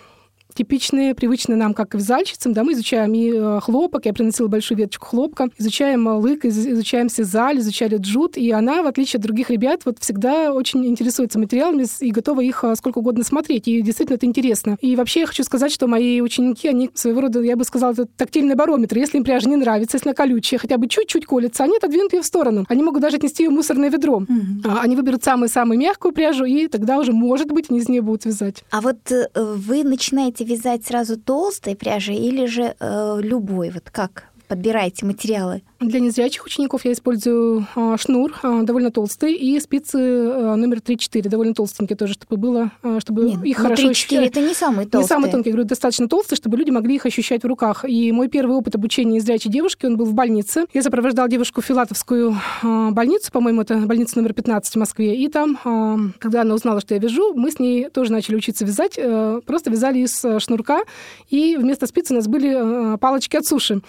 типичные, 0.64 1.14
привычные 1.14 1.56
нам 1.56 1.72
как 1.72 1.94
вязальщицам. 1.94 2.52
Да, 2.52 2.64
мы 2.64 2.74
изучаем 2.74 3.14
и 3.14 3.32
э, 3.34 3.60
хлопок, 3.62 4.04
я 4.04 4.12
приносила 4.12 4.46
большую 4.48 4.76
веточку 4.76 5.06
хлопка, 5.06 5.48
изучаем 5.58 6.06
э, 6.06 6.12
лык, 6.18 6.44
из- 6.44 6.66
изучаем 6.66 7.08
сизаль, 7.08 7.58
изучали 7.60 7.96
джут, 7.96 8.36
и 8.36 8.50
она, 8.50 8.82
в 8.82 8.86
отличие 8.86 9.18
от 9.18 9.22
других 9.22 9.48
ребят, 9.48 9.80
вот 9.86 9.98
всегда 10.00 10.52
очень 10.52 10.84
интересуется 10.86 11.38
материалами 11.38 11.86
и 12.00 12.10
готова 12.10 12.42
их 12.42 12.62
э, 12.62 12.74
сколько 12.76 12.98
угодно 12.98 13.24
смотреть, 13.24 13.68
и 13.68 13.80
действительно 13.80 14.16
это 14.16 14.26
интересно. 14.26 14.76
И 14.82 14.96
вообще 14.96 15.20
я 15.20 15.26
хочу 15.26 15.44
сказать, 15.44 15.72
что 15.72 15.86
мои 15.86 16.20
ученики, 16.20 16.68
они 16.68 16.90
своего 16.92 17.22
рода, 17.22 17.40
я 17.40 17.56
бы 17.56 17.64
сказала, 17.64 17.92
это 17.92 18.04
тактильный 18.04 18.54
барометр. 18.54 18.98
Если 18.98 19.16
им 19.16 19.24
пряжа 19.24 19.48
не 19.48 19.56
нравится, 19.56 19.96
если 19.96 20.10
она 20.10 20.14
колючая, 20.14 20.58
хотя 20.60 20.76
бы 20.76 20.88
чуть-чуть 20.88 21.24
колется, 21.24 21.64
они 21.64 21.78
отодвинут 21.78 22.12
ее 22.12 22.20
в 22.20 22.26
сторону. 22.26 22.66
Они 22.68 22.82
могут 22.82 23.00
даже 23.00 23.16
отнести 23.16 23.44
ее 23.44 23.48
в 23.48 23.52
мусорное 23.54 23.88
ведро. 23.88 24.22
А, 24.66 24.80
Они 24.82 24.94
выберут 24.94 25.24
самую-самую 25.24 25.78
мягкую 25.78 26.12
пряжу, 26.12 26.44
и 26.44 26.66
тогда 26.68 26.98
уже, 26.98 27.12
может 27.12 27.50
быть, 27.50 27.70
они 27.70 27.78
из 27.78 27.88
нее 27.88 28.02
будут 28.02 28.26
вязать. 28.26 28.62
А 28.70 28.82
вот 28.82 28.98
вы 29.34 29.84
начинаете 29.84 30.44
вязать 30.50 30.84
сразу 30.84 31.16
толстой 31.16 31.76
пряжей 31.76 32.16
или 32.16 32.46
же 32.46 32.74
э, 32.78 33.18
любой? 33.22 33.70
Вот 33.70 33.90
как 33.90 34.24
подбираете 34.48 35.06
материалы? 35.06 35.62
Для 35.80 35.98
незрячих 36.00 36.44
учеников 36.44 36.84
я 36.84 36.92
использую 36.92 37.66
а, 37.74 37.96
шнур 37.96 38.34
а, 38.42 38.62
довольно 38.62 38.90
толстый 38.90 39.34
и 39.34 39.58
спицы 39.60 39.96
а, 39.96 40.56
номер 40.56 40.78
3-4, 40.78 41.28
довольно 41.28 41.54
толстенькие 41.54 41.96
тоже, 41.96 42.12
чтобы 42.12 42.36
было, 42.36 42.70
чтобы 42.98 43.24
Нет, 43.24 43.44
их 43.44 43.58
ну, 43.58 43.64
хорошо 43.64 43.84
3-4 43.84 43.90
ощущать. 43.90 44.26
это 44.26 44.40
не 44.40 44.54
самый 44.54 44.86
толстый. 44.86 45.04
Не 45.04 45.08
самый 45.08 45.30
тонкий, 45.30 45.48
я 45.48 45.54
говорю, 45.54 45.68
достаточно 45.68 46.06
толстый, 46.06 46.36
чтобы 46.36 46.58
люди 46.58 46.70
могли 46.70 46.96
их 46.96 47.06
ощущать 47.06 47.42
в 47.42 47.46
руках. 47.46 47.84
И 47.88 48.12
мой 48.12 48.28
первый 48.28 48.56
опыт 48.56 48.74
обучения 48.74 49.14
незрячей 49.14 49.50
девушки, 49.50 49.86
он 49.86 49.96
был 49.96 50.04
в 50.04 50.12
больнице. 50.12 50.66
Я 50.74 50.82
сопровождала 50.82 51.28
девушку 51.28 51.62
в 51.62 51.64
Филатовскую 51.64 52.36
больницу, 52.62 53.32
по-моему, 53.32 53.62
это 53.62 53.76
больница 53.78 54.18
номер 54.18 54.34
15 54.34 54.74
в 54.74 54.78
Москве. 54.78 55.16
И 55.16 55.28
там, 55.28 56.12
когда 56.18 56.42
она 56.42 56.54
узнала, 56.54 56.80
что 56.80 56.94
я 56.94 57.00
вяжу, 57.00 57.32
мы 57.34 57.50
с 57.50 57.58
ней 57.58 57.88
тоже 57.88 58.12
начали 58.12 58.36
учиться 58.36 58.64
вязать. 58.64 58.94
э, 58.96 59.40
Просто 59.46 59.70
вязали 59.70 60.00
из 60.00 60.24
э, 60.24 60.38
шнурка, 60.40 60.82
и 61.28 61.56
вместо 61.56 61.86
спиц 61.86 62.10
у 62.10 62.14
нас 62.14 62.26
были 62.28 62.94
э, 62.94 62.98
палочки 62.98 63.36
от 63.36 63.46
суши. 63.46 63.80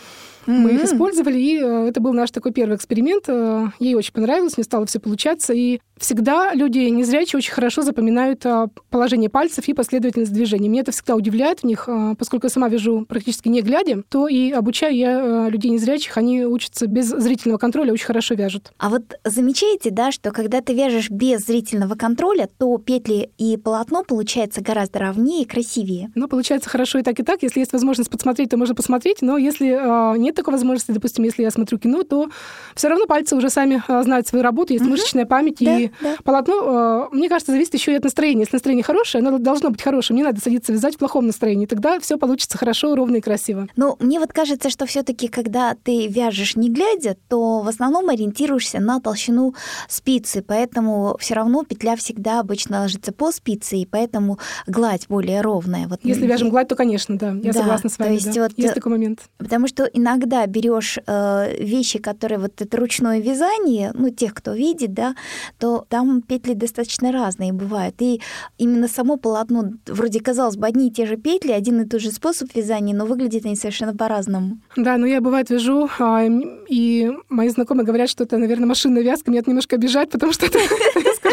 Мы 0.48 0.72
их 0.72 0.84
использовали, 0.84 1.40
и 1.40 1.60
это 1.88 2.00
был 2.00 2.14
наш 2.14 2.32
такой 2.32 2.52
первый 2.52 2.76
эксперимент. 2.76 3.26
Э, 3.28 3.68
Ей 3.80 3.96
очень 3.96 4.14
понравилось, 4.14 4.58
мне 4.58 4.64
стало 4.64 4.86
все 4.86 5.00
получаться. 5.00 5.54
И 5.54 5.80
всегда 6.02 6.54
люди 6.54 6.80
незрячие 6.80 7.38
очень 7.38 7.54
хорошо 7.54 7.84
запоминают 7.84 8.46
а, 8.46 8.68
положение 8.90 9.30
пальцев 9.30 9.68
и 9.68 9.74
последовательность 9.74 10.34
движений. 10.34 10.68
Меня 10.68 10.82
это 10.82 10.92
всегда 10.92 11.16
удивляет 11.16 11.60
в 11.60 11.64
них, 11.64 11.86
а, 11.88 12.16
поскольку 12.16 12.48
я 12.48 12.50
сама 12.50 12.68
вяжу 12.68 13.06
практически 13.08 13.48
не 13.48 13.62
глядя, 13.62 14.04
то 14.10 14.28
и 14.28 14.52
обучаю 14.52 14.96
я 14.96 15.46
а, 15.46 15.50
людей 15.50 15.70
незрячих, 15.70 16.18
они 16.18 16.44
учатся 16.44 16.88
без 16.88 17.08
зрительного 17.08 17.60
контроля, 17.60 17.94
очень 17.94 18.06
хорошо 18.06 18.34
вяжут. 18.34 18.72
А 18.80 18.90
вот 18.90 19.04
замечаете, 19.24 19.92
да, 19.92 20.12
что 20.12 20.32
когда 20.32 20.62
ты 20.62 20.74
вяжешь 20.74 21.10
без 21.10 21.46
зрительного 21.46 21.96
контроля, 21.96 22.50
то 22.58 22.76
петли 22.80 23.30
и 23.38 23.58
полотно 23.58 24.04
получается 24.04 24.62
гораздо 24.62 25.00
ровнее 25.00 25.44
и 25.44 25.46
красивее. 25.46 26.12
Но 26.16 26.28
получается 26.28 26.70
хорошо 26.70 27.00
и 27.00 27.04
так, 27.04 27.20
и 27.20 27.24
так. 27.24 27.44
Если 27.44 27.60
есть 27.60 27.74
возможность 27.74 28.10
подсмотреть, 28.10 28.50
то 28.50 28.58
можно 28.58 28.74
посмотреть. 28.74 29.22
Но 29.22 29.38
если 29.38 30.18
нет 30.18 30.36
такой 30.36 30.54
возможности, 30.54 30.92
допустим, 30.92 31.24
если 31.24 31.44
я 31.44 31.52
смотрю 31.52 31.78
кино, 31.78 32.04
то 32.04 32.30
все 32.76 32.88
равно 32.88 33.06
пальцы 33.06 33.36
уже 33.36 33.50
сами 33.50 33.84
знают 34.04 34.28
свою 34.28 34.44
работу, 34.44 34.74
есть 34.74 34.86
мышечная 34.86 35.26
память, 35.26 35.58
Да. 35.60 35.78
и 35.78 35.91
Да. 36.02 36.16
полотно, 36.24 37.10
мне 37.12 37.30
кажется, 37.30 37.52
зависит 37.52 37.74
еще 37.74 37.94
и 37.94 37.96
от 37.96 38.04
настроения. 38.04 38.42
Если 38.42 38.56
настроение 38.56 38.84
хорошее, 38.84 39.26
оно 39.26 39.38
должно 39.38 39.70
быть 39.70 39.82
хорошим. 39.82 40.16
Не 40.16 40.24
надо 40.24 40.40
садиться 40.42 40.74
вязать 40.74 40.96
в 40.96 40.98
плохом 40.98 41.28
настроении. 41.28 41.66
Тогда 41.66 42.00
все 42.00 42.18
получится 42.18 42.58
хорошо, 42.58 42.96
ровно 42.96 43.18
и 43.18 43.22
красиво. 43.22 43.68
Ну, 43.76 43.98
мне 44.00 44.20
вот 44.20 44.34
кажется, 44.34 44.70
что 44.70 44.86
все-таки, 44.86 45.28
когда 45.28 45.76
ты 45.76 46.08
вяжешь 46.08 46.56
не 46.56 46.70
глядя, 46.70 47.18
то 47.28 47.62
в 47.62 47.68
основном 47.68 48.10
ориентируешься 48.10 48.80
на 48.80 49.00
толщину 49.00 49.56
спицы, 49.88 50.44
поэтому 50.46 51.18
все 51.20 51.34
равно 51.34 51.64
петля 51.64 51.96
всегда 51.96 52.40
обычно 52.40 52.82
ложится 52.82 53.12
по 53.12 53.32
спице, 53.32 53.78
и 53.78 53.86
поэтому 53.86 54.40
гладь 54.68 55.08
более 55.08 55.42
ровная. 55.42 55.88
Вот 55.88 56.00
Если 56.04 56.26
вяжем 56.26 56.50
гладь, 56.50 56.68
то, 56.68 56.76
конечно, 56.76 57.18
да, 57.18 57.32
я 57.32 57.52
да, 57.52 57.60
согласна 57.60 57.90
с 57.90 58.00
вами. 58.00 58.10
То 58.10 58.14
есть, 58.14 58.34
да. 58.34 58.42
вот, 58.44 58.52
есть 58.58 58.74
такой 58.74 58.92
момент. 58.92 59.22
Потому 59.38 59.68
что 59.68 59.86
иногда 59.86 60.46
берешь 60.46 60.98
э, 61.06 61.56
вещи, 61.60 62.00
которые 62.00 62.40
вот 62.40 62.62
это 62.62 62.78
ручное 62.78 63.20
вязание, 63.20 63.92
ну, 63.94 64.10
тех, 64.10 64.34
кто 64.34 64.54
видит, 64.54 64.94
да, 64.94 65.16
то 65.60 65.81
там 65.90 66.22
петли 66.22 66.54
достаточно 66.54 67.12
разные 67.12 67.54
бывают. 67.54 67.96
И 68.00 68.22
именно 68.58 68.88
само 68.88 69.18
полотно, 69.18 69.74
вроде 69.88 70.20
казалось 70.20 70.58
бы, 70.58 70.68
одни 70.68 70.88
и 70.88 70.92
те 70.92 71.06
же 71.06 71.18
петли, 71.18 71.52
один 71.52 71.82
и 71.82 71.86
тот 71.86 72.02
же 72.02 72.12
способ 72.12 72.54
вязания, 72.56 72.96
но 72.96 73.06
выглядят 73.06 73.46
они 73.46 73.56
совершенно 73.56 73.96
по-разному. 73.96 74.60
Да, 74.76 74.98
но 74.98 75.06
я 75.06 75.22
бывает 75.22 75.50
вяжу, 75.50 75.90
а, 76.00 76.26
и 76.70 77.12
мои 77.30 77.50
знакомые 77.50 77.86
говорят, 77.86 78.10
что 78.10 78.24
это, 78.24 78.38
наверное, 78.38 78.68
машинная 78.68 79.04
вязка. 79.04 79.32
Меня 79.32 79.42
это 79.42 79.50
немножко 79.50 79.76
обижает, 79.76 80.10
потому 80.12 80.34
что 80.34 80.46
это 80.46 80.60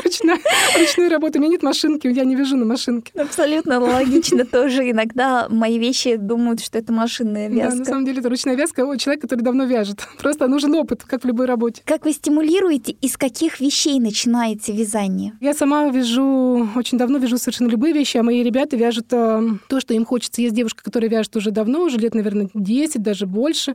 ручная, 0.08 0.38
ручную 0.78 1.10
работу. 1.10 1.38
У 1.38 1.42
меня 1.42 1.52
нет 1.52 1.62
машинки, 1.62 2.06
я 2.06 2.24
не 2.24 2.34
вяжу 2.34 2.56
на 2.56 2.64
машинке. 2.64 3.12
Абсолютно 3.18 3.80
логично 3.80 4.44
тоже. 4.44 4.90
Иногда 4.90 5.46
мои 5.48 5.78
вещи 5.78 6.16
думают, 6.16 6.60
что 6.60 6.78
это 6.78 6.92
машинная 6.92 7.48
вязка. 7.48 7.70
Да, 7.70 7.78
на 7.78 7.84
самом 7.84 8.04
деле 8.06 8.20
это 8.20 8.28
ручная 8.28 8.56
вязка 8.56 8.84
у 8.84 8.96
человека, 8.96 9.26
который 9.28 9.42
давно 9.42 9.64
вяжет. 9.64 10.06
Просто 10.18 10.46
нужен 10.48 10.74
опыт, 10.74 11.04
как 11.04 11.24
в 11.24 11.26
любой 11.26 11.46
работе. 11.46 11.82
Как 11.84 12.04
вы 12.04 12.12
стимулируете, 12.12 12.92
из 12.92 13.16
каких 13.16 13.60
вещей 13.60 14.00
начинаете 14.00 14.72
вязание? 14.72 15.34
Я 15.40 15.54
сама 15.54 15.88
вяжу, 15.88 16.68
очень 16.74 16.98
давно 16.98 17.18
вяжу 17.18 17.38
совершенно 17.38 17.68
любые 17.68 17.92
вещи, 17.92 18.16
а 18.16 18.22
мои 18.22 18.42
ребята 18.42 18.76
вяжут 18.76 19.06
э, 19.12 19.42
то, 19.68 19.80
что 19.80 19.94
им 19.94 20.04
хочется. 20.04 20.40
Есть 20.40 20.54
девушка, 20.54 20.82
которая 20.82 21.10
вяжет 21.10 21.36
уже 21.36 21.50
давно, 21.50 21.82
уже 21.82 21.98
лет, 21.98 22.14
наверное, 22.14 22.48
10, 22.54 23.02
даже 23.02 23.26
больше. 23.26 23.74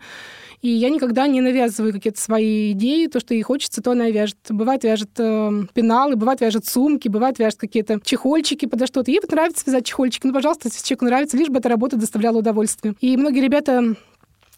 И 0.64 0.70
я 0.70 0.90
никогда 0.90 1.28
не 1.28 1.42
навязываю 1.42 1.92
какие-то 1.92 2.22
свои 2.22 2.72
идеи, 2.72 3.08
то, 3.08 3.20
что 3.20 3.34
ей 3.34 3.42
хочется, 3.42 3.82
то 3.82 3.92
она 3.92 4.10
вяжет. 4.10 4.38
Бывает 4.48 4.86
вяжет 4.86 5.10
э, 5.18 5.52
пеналы, 5.74 6.16
бывает 6.16 6.40
вяжет 6.40 6.66
сумки, 6.66 7.10
бывает 7.10 7.38
вяжет 7.38 7.60
какие-то 7.60 8.00
чехольчики 8.02 8.66
подо 8.66 8.88
что-то. 8.88 9.12
Ей 9.12 9.20
вот 9.22 9.30
нравится 9.30 9.66
вязать 9.68 9.86
чехольчики. 9.86 10.26
Ну, 10.26 10.34
пожалуйста, 10.34 10.70
если 10.70 10.82
человеку 10.82 11.04
нравится, 11.04 11.36
лишь 11.36 11.50
бы 11.50 11.60
эта 11.60 11.68
работа 11.68 11.98
доставляла 11.98 12.38
удовольствие. 12.38 12.96
И 13.02 13.18
многие 13.18 13.42
ребята 13.42 13.98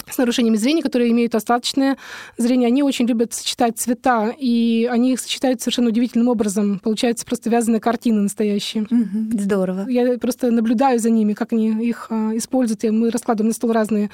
с 0.09 0.17
нарушениями 0.17 0.57
зрения, 0.57 0.81
которые 0.81 1.11
имеют 1.11 1.35
остаточное 1.35 1.97
зрение, 2.37 2.67
они 2.67 2.83
очень 2.83 3.05
любят 3.07 3.33
сочетать 3.33 3.77
цвета, 3.77 4.33
и 4.37 4.87
они 4.91 5.13
их 5.13 5.19
сочетают 5.19 5.61
совершенно 5.61 5.89
удивительным 5.89 6.27
образом. 6.27 6.79
Получается 6.79 7.25
просто 7.25 7.49
вязаные 7.49 7.79
картины 7.79 8.21
настоящие. 8.21 8.87
здорово. 9.33 9.87
Я 9.89 10.17
просто 10.17 10.51
наблюдаю 10.51 10.99
за 10.99 11.09
ними, 11.09 11.33
как 11.33 11.53
они 11.53 11.87
их 11.87 12.07
а, 12.09 12.31
используют. 12.35 12.83
И 12.83 12.89
мы 12.89 13.09
раскладываем 13.09 13.49
на 13.49 13.53
стол 13.53 13.71
разные 13.71 14.09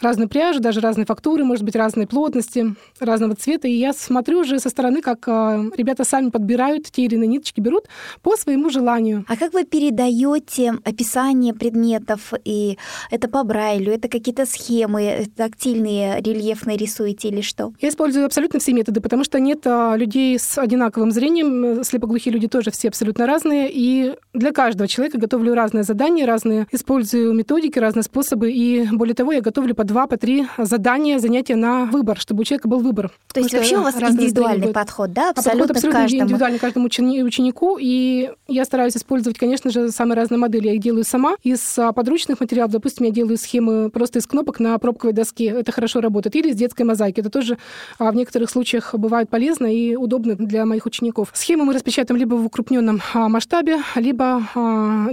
разной 0.00 0.28
пряжи, 0.28 0.60
даже 0.60 0.80
разные 0.80 1.06
фактуры, 1.06 1.44
может 1.44 1.64
быть, 1.64 1.76
разной 1.76 2.06
плотности, 2.06 2.74
разного 3.00 3.34
цвета. 3.34 3.68
И 3.68 3.72
я 3.72 3.92
смотрю 3.92 4.40
уже 4.40 4.58
со 4.58 4.68
стороны, 4.68 5.00
как 5.00 5.26
э, 5.26 5.70
ребята 5.76 6.04
сами 6.04 6.30
подбирают 6.30 6.90
те 6.90 7.04
или 7.04 7.14
иные 7.14 7.28
ниточки, 7.28 7.60
берут 7.60 7.84
по 8.22 8.36
своему 8.36 8.70
желанию. 8.70 9.24
А 9.28 9.36
как 9.36 9.52
вы 9.52 9.64
передаете 9.64 10.74
описание 10.84 11.54
предметов? 11.54 12.32
И 12.44 12.78
это 13.10 13.28
по 13.28 13.42
Брайлю, 13.44 13.92
это 13.92 14.08
какие-то 14.08 14.46
схемы 14.46 15.25
тактильные, 15.34 16.20
рельефные 16.20 16.76
рисуете 16.76 17.28
или 17.28 17.40
что? 17.40 17.72
Я 17.80 17.88
использую 17.88 18.26
абсолютно 18.26 18.60
все 18.60 18.72
методы, 18.72 19.00
потому 19.00 19.24
что 19.24 19.38
нет 19.40 19.66
а, 19.66 19.96
людей 19.96 20.38
с 20.38 20.58
одинаковым 20.58 21.10
зрением. 21.10 21.82
Слепоглухие 21.84 22.32
люди 22.32 22.48
тоже 22.48 22.70
все 22.70 22.88
абсолютно 22.88 23.26
разные. 23.26 23.70
И 23.72 24.14
для 24.32 24.52
каждого 24.52 24.88
человека 24.88 25.18
готовлю 25.18 25.54
разные 25.54 25.84
задания, 25.84 26.26
разные 26.26 26.66
использую 26.72 27.32
методики, 27.34 27.78
разные 27.78 28.02
способы. 28.02 28.52
И 28.52 28.86
более 28.92 29.14
того, 29.14 29.32
я 29.32 29.40
готовлю 29.40 29.74
по 29.74 29.84
два, 29.84 30.06
по 30.06 30.16
три 30.16 30.46
задания, 30.58 31.18
занятия 31.18 31.56
на 31.56 31.84
выбор, 31.84 32.18
чтобы 32.18 32.42
у 32.42 32.44
человека 32.44 32.68
был 32.68 32.80
выбор. 32.80 33.12
То 33.32 33.40
есть 33.40 33.52
вообще 33.52 33.78
у 33.78 33.82
вас 33.82 33.94
индивидуальный 33.96 34.72
подход, 34.72 35.12
да, 35.12 35.30
абсолютно, 35.30 35.64
а 35.64 35.68
подход 35.68 35.70
абсолютно 35.76 36.00
каждому. 36.00 36.22
индивидуальный 36.22 36.58
каждому 36.58 36.86
ученику, 36.86 37.78
и 37.80 38.30
я 38.48 38.64
стараюсь 38.64 38.96
использовать, 38.96 39.38
конечно 39.38 39.70
же, 39.70 39.90
самые 39.90 40.16
разные 40.16 40.38
модели. 40.38 40.68
Я 40.68 40.74
их 40.74 40.80
делаю 40.80 41.04
сама. 41.04 41.36
Из 41.42 41.78
а, 41.78 41.92
подручных 41.92 42.40
материалов, 42.40 42.72
допустим, 42.72 43.06
я 43.06 43.12
делаю 43.12 43.36
схемы 43.36 43.90
просто 43.90 44.18
из 44.18 44.26
кнопок 44.26 44.60
на 44.60 44.78
пробковой 44.78 45.12
доске. 45.16 45.46
Это 45.46 45.72
хорошо 45.72 46.00
работает. 46.00 46.36
Или 46.36 46.50
из 46.50 46.56
детской 46.56 46.82
мозаики. 46.82 47.20
Это 47.20 47.30
тоже 47.30 47.58
а, 47.98 48.12
в 48.12 48.14
некоторых 48.14 48.50
случаях 48.50 48.94
бывает 48.94 49.28
полезно 49.28 49.66
и 49.66 49.96
удобно 49.96 50.36
для 50.36 50.64
моих 50.64 50.86
учеников. 50.86 51.30
Схемы 51.34 51.64
мы 51.64 51.74
распечатаем 51.74 52.18
либо 52.18 52.34
в 52.34 52.46
укрупненном 52.46 53.00
а, 53.14 53.28
масштабе, 53.28 53.78
либо 53.96 54.42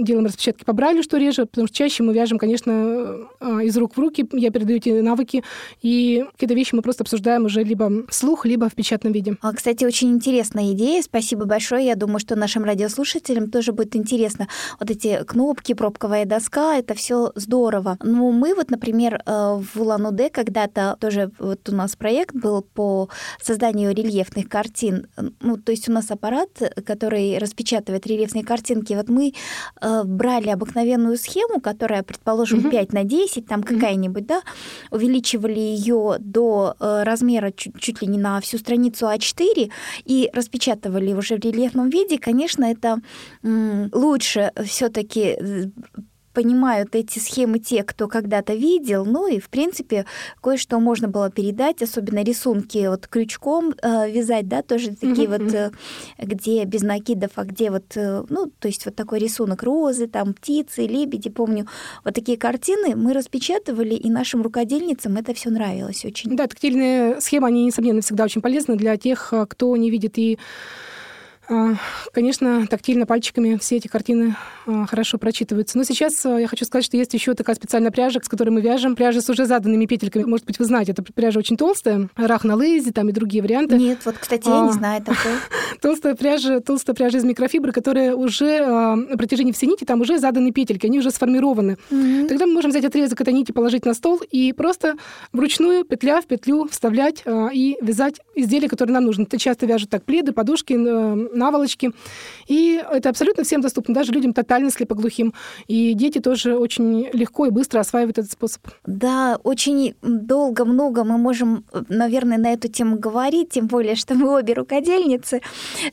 делаем 0.00 0.26
распечатки 0.26 0.64
по 0.64 0.72
Брайлю, 0.72 1.02
что 1.02 1.16
реже, 1.16 1.46
потому 1.46 1.66
что 1.66 1.76
чаще 1.76 2.02
мы 2.02 2.14
вяжем, 2.14 2.38
конечно, 2.38 3.16
из 3.62 3.76
рук 3.76 3.96
в 3.96 3.98
руки. 3.98 4.26
Я 4.32 4.50
передаю 4.50 4.78
эти 4.78 4.90
навыки, 5.00 5.42
и 5.82 6.24
какие-то 6.32 6.54
вещи 6.54 6.74
мы 6.74 6.82
просто 6.82 7.02
обсуждаем 7.02 7.44
уже 7.44 7.62
либо 7.62 8.06
вслух, 8.08 8.46
либо 8.46 8.68
в 8.68 8.74
печатном 8.74 9.12
виде. 9.12 9.36
А, 9.40 9.52
кстати, 9.52 9.84
очень 9.84 10.12
интересная 10.12 10.72
идея. 10.72 11.02
Спасибо 11.02 11.44
большое. 11.44 11.86
Я 11.86 11.96
думаю, 11.96 12.18
что 12.18 12.36
нашим 12.36 12.64
радиослушателям 12.64 13.50
тоже 13.50 13.72
будет 13.72 13.96
интересно. 13.96 14.48
Вот 14.78 14.90
эти 14.90 15.22
кнопки, 15.24 15.74
пробковая 15.74 16.24
доска, 16.24 16.76
это 16.76 16.94
все 16.94 17.32
здорово. 17.34 17.98
Ну, 18.02 18.30
мы 18.32 18.54
вот, 18.54 18.70
например, 18.70 19.22
э, 19.24 19.60
в 19.94 20.00
Улан-Удэ 20.00 20.30
когда-то 20.30 20.96
тоже 21.00 21.30
вот 21.38 21.68
у 21.68 21.74
нас 21.74 21.96
проект 21.96 22.34
был 22.34 22.62
по 22.62 23.08
созданию 23.40 23.94
рельефных 23.94 24.48
картин. 24.48 25.06
Ну, 25.40 25.56
то 25.56 25.72
есть 25.72 25.88
у 25.88 25.92
нас 25.92 26.10
аппарат, 26.10 26.50
который 26.84 27.38
распечатывает 27.38 28.06
рельефные 28.06 28.44
картинки. 28.44 28.94
Вот 28.94 29.08
мы 29.08 29.32
э, 29.80 30.02
брали 30.04 30.48
обыкновенную 30.48 31.16
схему, 31.16 31.60
которая, 31.60 32.02
предположим, 32.02 32.60
угу. 32.60 32.70
5 32.70 32.92
на 32.92 33.04
10, 33.04 33.46
там 33.46 33.62
какая-нибудь, 33.62 34.26
да, 34.26 34.42
увеличивали 34.90 35.60
ее 35.60 36.16
до 36.18 36.74
э, 36.78 37.02
размера 37.04 37.52
чуть, 37.52 37.78
чуть 37.80 38.02
ли 38.02 38.08
не 38.08 38.18
на 38.18 38.40
всю 38.40 38.58
страницу 38.58 39.06
А4 39.06 39.70
и 40.04 40.30
распечатывали 40.32 41.12
уже 41.12 41.36
в 41.36 41.40
рельефном 41.40 41.90
виде, 41.90 42.18
конечно, 42.18 42.64
это 42.64 43.00
лучше 43.42 44.52
все-таки 44.64 45.36
э, 45.38 45.64
понимают 46.34 46.94
эти 46.94 47.18
схемы 47.18 47.58
те, 47.58 47.82
кто 47.84 48.08
когда-то 48.08 48.54
видел, 48.54 49.04
ну 49.04 49.28
и, 49.28 49.38
в 49.38 49.48
принципе, 49.48 50.04
кое-что 50.42 50.80
можно 50.80 51.08
было 51.08 51.30
передать, 51.30 51.82
особенно 51.82 52.22
рисунки 52.22 52.86
вот 52.88 53.06
крючком 53.06 53.74
э, 53.80 54.10
вязать, 54.10 54.48
да, 54.48 54.62
тоже 54.62 54.90
такие 54.90 55.28
mm-hmm. 55.28 55.44
вот, 55.44 55.54
э, 55.54 55.70
где 56.18 56.64
без 56.64 56.82
накидов, 56.82 57.30
а 57.36 57.44
где 57.44 57.70
вот, 57.70 57.96
э, 57.96 58.24
ну, 58.28 58.50
то 58.58 58.68
есть 58.68 58.84
вот 58.84 58.96
такой 58.96 59.20
рисунок 59.20 59.62
розы, 59.62 60.08
там 60.08 60.34
птицы, 60.34 60.86
лебеди, 60.86 61.30
помню, 61.30 61.66
вот 62.04 62.14
такие 62.14 62.36
картины 62.36 62.96
мы 62.96 63.12
распечатывали, 63.12 63.94
и 63.94 64.10
нашим 64.10 64.42
рукодельницам 64.42 65.16
это 65.16 65.32
все 65.34 65.50
нравилось 65.50 66.04
очень. 66.04 66.36
Да, 66.36 66.46
тактильные 66.46 67.20
схемы, 67.20 67.48
они, 67.48 67.64
несомненно, 67.64 68.00
всегда 68.00 68.24
очень 68.24 68.42
полезны 68.42 68.76
для 68.76 68.96
тех, 68.96 69.32
э, 69.32 69.46
кто 69.48 69.76
не 69.76 69.90
видит 69.90 70.18
и 70.18 70.38
конечно, 72.12 72.66
тактильно 72.66 73.06
пальчиками 73.06 73.56
все 73.56 73.76
эти 73.76 73.88
картины 73.88 74.36
а, 74.66 74.86
хорошо 74.86 75.18
прочитываются. 75.18 75.76
Но 75.76 75.84
сейчас 75.84 76.24
а, 76.24 76.38
я 76.40 76.46
хочу 76.46 76.64
сказать, 76.64 76.84
что 76.84 76.96
есть 76.96 77.12
еще 77.14 77.34
такая 77.34 77.54
специальная 77.56 77.90
пряжа, 77.90 78.20
с 78.22 78.28
которой 78.28 78.50
мы 78.50 78.60
вяжем. 78.60 78.96
Пряжа 78.96 79.20
с 79.20 79.28
уже 79.28 79.44
заданными 79.44 79.86
петельками. 79.86 80.24
Может 80.24 80.46
быть, 80.46 80.58
вы 80.58 80.64
знаете, 80.64 80.92
эта 80.92 81.02
пряжа 81.02 81.38
очень 81.38 81.56
толстая. 81.56 82.08
Рах 82.16 82.44
на 82.44 82.56
лейзе, 82.56 82.92
там 82.92 83.08
и 83.08 83.12
другие 83.12 83.42
варианты. 83.42 83.76
Нет, 83.76 83.98
вот, 84.04 84.16
кстати, 84.18 84.48
я 84.48 84.60
не 84.62 84.72
знаю 84.72 85.02
такой. 85.02 85.32
толстая 85.80 86.14
пряжа, 86.14 86.60
толстая 86.60 86.94
пряжа 86.94 87.18
из 87.18 87.24
микрофибры, 87.24 87.72
которая 87.72 88.14
уже 88.14 88.64
на 88.64 89.16
протяжении 89.16 89.52
всей 89.52 89.66
нити, 89.66 89.84
там 89.84 90.00
уже 90.00 90.18
заданы 90.18 90.52
петельки, 90.52 90.86
они 90.86 90.98
уже 90.98 91.10
сформированы. 91.10 91.76
Тогда 92.28 92.46
мы 92.46 92.54
можем 92.54 92.70
взять 92.70 92.84
отрезок 92.84 93.20
этой 93.20 93.32
нити, 93.32 93.52
положить 93.52 93.84
на 93.84 93.94
стол 93.94 94.20
и 94.30 94.52
просто 94.52 94.94
вручную 95.32 95.84
петля 95.84 96.20
в 96.20 96.26
петлю 96.26 96.66
вставлять 96.70 97.24
и 97.52 97.76
вязать 97.82 98.20
изделия, 98.34 98.68
которые 98.68 98.94
нам 98.94 99.04
нужны. 99.04 99.24
Это 99.24 99.38
часто 99.38 99.66
вяжут 99.66 99.90
так 99.90 100.04
пледы, 100.04 100.32
подушки, 100.32 100.74
наволочки. 101.34 101.92
И 102.46 102.82
это 102.90 103.08
абсолютно 103.08 103.44
всем 103.44 103.60
доступно, 103.60 103.94
даже 103.94 104.12
людям 104.12 104.32
тотально 104.32 104.70
слепоглухим. 104.70 105.34
И 105.66 105.94
дети 105.94 106.18
тоже 106.18 106.56
очень 106.56 107.08
легко 107.12 107.46
и 107.46 107.50
быстро 107.50 107.80
осваивают 107.80 108.18
этот 108.18 108.32
способ. 108.32 108.62
Да, 108.86 109.38
очень 109.42 109.94
долго, 110.02 110.64
много 110.64 111.04
мы 111.04 111.18
можем, 111.18 111.64
наверное, 111.88 112.38
на 112.38 112.52
эту 112.52 112.68
тему 112.68 112.98
говорить, 112.98 113.50
тем 113.50 113.66
более, 113.66 113.94
что 113.94 114.14
мы 114.14 114.38
обе 114.38 114.54
рукодельницы. 114.54 115.40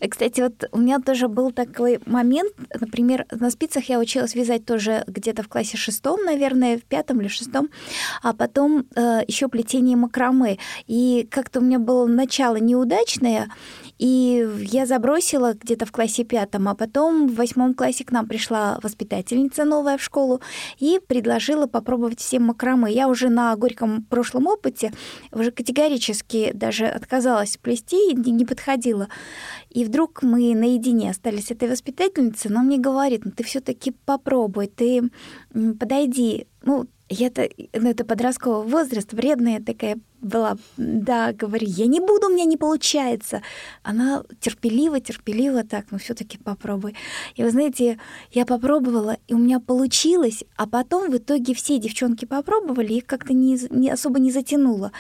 Кстати, 0.07 0.41
вот 0.41 0.65
у 0.71 0.79
меня 0.79 0.99
тоже 0.99 1.27
был 1.27 1.51
такой 1.51 1.99
момент, 2.05 2.51
например, 2.79 3.25
на 3.31 3.49
спицах 3.49 3.85
я 3.85 3.99
училась 3.99 4.35
вязать 4.35 4.65
тоже 4.65 5.03
где-то 5.07 5.43
в 5.43 5.47
классе 5.47 5.77
шестом, 5.77 6.23
наверное, 6.23 6.77
в 6.77 6.83
пятом 6.83 7.21
или 7.21 7.27
шестом, 7.27 7.69
а 8.21 8.33
потом 8.33 8.85
э, 8.95 9.21
еще 9.27 9.47
плетение 9.47 9.97
макраме. 9.97 10.57
И 10.87 11.27
как-то 11.29 11.59
у 11.59 11.63
меня 11.63 11.79
было 11.79 12.05
начало 12.05 12.57
неудачное, 12.57 13.49
И 14.01 14.49
я 14.63 14.87
забросила 14.87 15.53
где-то 15.53 15.85
в 15.85 15.91
классе 15.91 16.23
пятом, 16.23 16.67
а 16.67 16.73
потом 16.73 17.27
в 17.27 17.35
восьмом 17.35 17.75
классе 17.75 18.03
к 18.03 18.11
нам 18.11 18.27
пришла 18.27 18.79
воспитательница 18.81 19.63
новая 19.63 19.99
в 19.99 20.01
школу 20.01 20.41
и 20.79 20.99
предложила 21.05 21.67
попробовать 21.67 22.19
все 22.19 22.39
макраме. 22.39 22.91
Я 22.91 23.07
уже 23.07 23.29
на 23.29 23.55
горьком 23.55 24.01
прошлом 24.01 24.47
опыте 24.47 24.91
уже 25.31 25.51
категорически 25.51 26.49
даже 26.51 26.87
отказалась 26.87 27.57
плести, 27.57 28.15
не 28.15 28.43
подходила. 28.43 29.07
И 29.69 29.85
вдруг 29.85 30.23
мы 30.23 30.55
наедине 30.55 31.11
остались 31.11 31.49
с 31.49 31.51
этой 31.51 31.69
воспитательницей, 31.69 32.49
но 32.49 32.63
мне 32.63 32.79
говорит, 32.79 33.23
ну 33.23 33.29
ты 33.29 33.43
все-таки 33.43 33.91
попробуй, 33.91 34.65
ты 34.65 35.11
подойди. 35.79 36.47
Ну, 36.63 36.87
я-то, 37.11 37.49
ну, 37.73 37.89
это 37.89 38.05
подростковый 38.05 38.67
возраст, 38.67 39.13
вредная 39.13 39.61
такая 39.61 39.97
была. 40.21 40.57
Да, 40.77 41.33
говорю, 41.33 41.67
я 41.67 41.87
не 41.87 41.99
буду, 41.99 42.27
у 42.27 42.29
меня 42.29 42.45
не 42.45 42.57
получается. 42.57 43.41
Она 43.83 44.23
терпеливо, 44.39 44.99
терпеливо 44.99 45.63
так, 45.63 45.87
ну 45.91 45.97
все 45.97 46.13
таки 46.13 46.37
попробуй. 46.37 46.95
И 47.35 47.43
вы 47.43 47.51
знаете, 47.51 47.99
я 48.31 48.45
попробовала, 48.45 49.17
и 49.27 49.33
у 49.33 49.37
меня 49.37 49.59
получилось, 49.59 50.43
а 50.55 50.67
потом 50.67 51.11
в 51.11 51.17
итоге 51.17 51.53
все 51.53 51.79
девчонки 51.79 52.25
попробовали, 52.25 52.93
их 52.93 53.05
как-то 53.05 53.33
не, 53.33 53.59
не 53.69 53.89
особо 53.89 54.19
не 54.19 54.31
затянуло. 54.31 54.91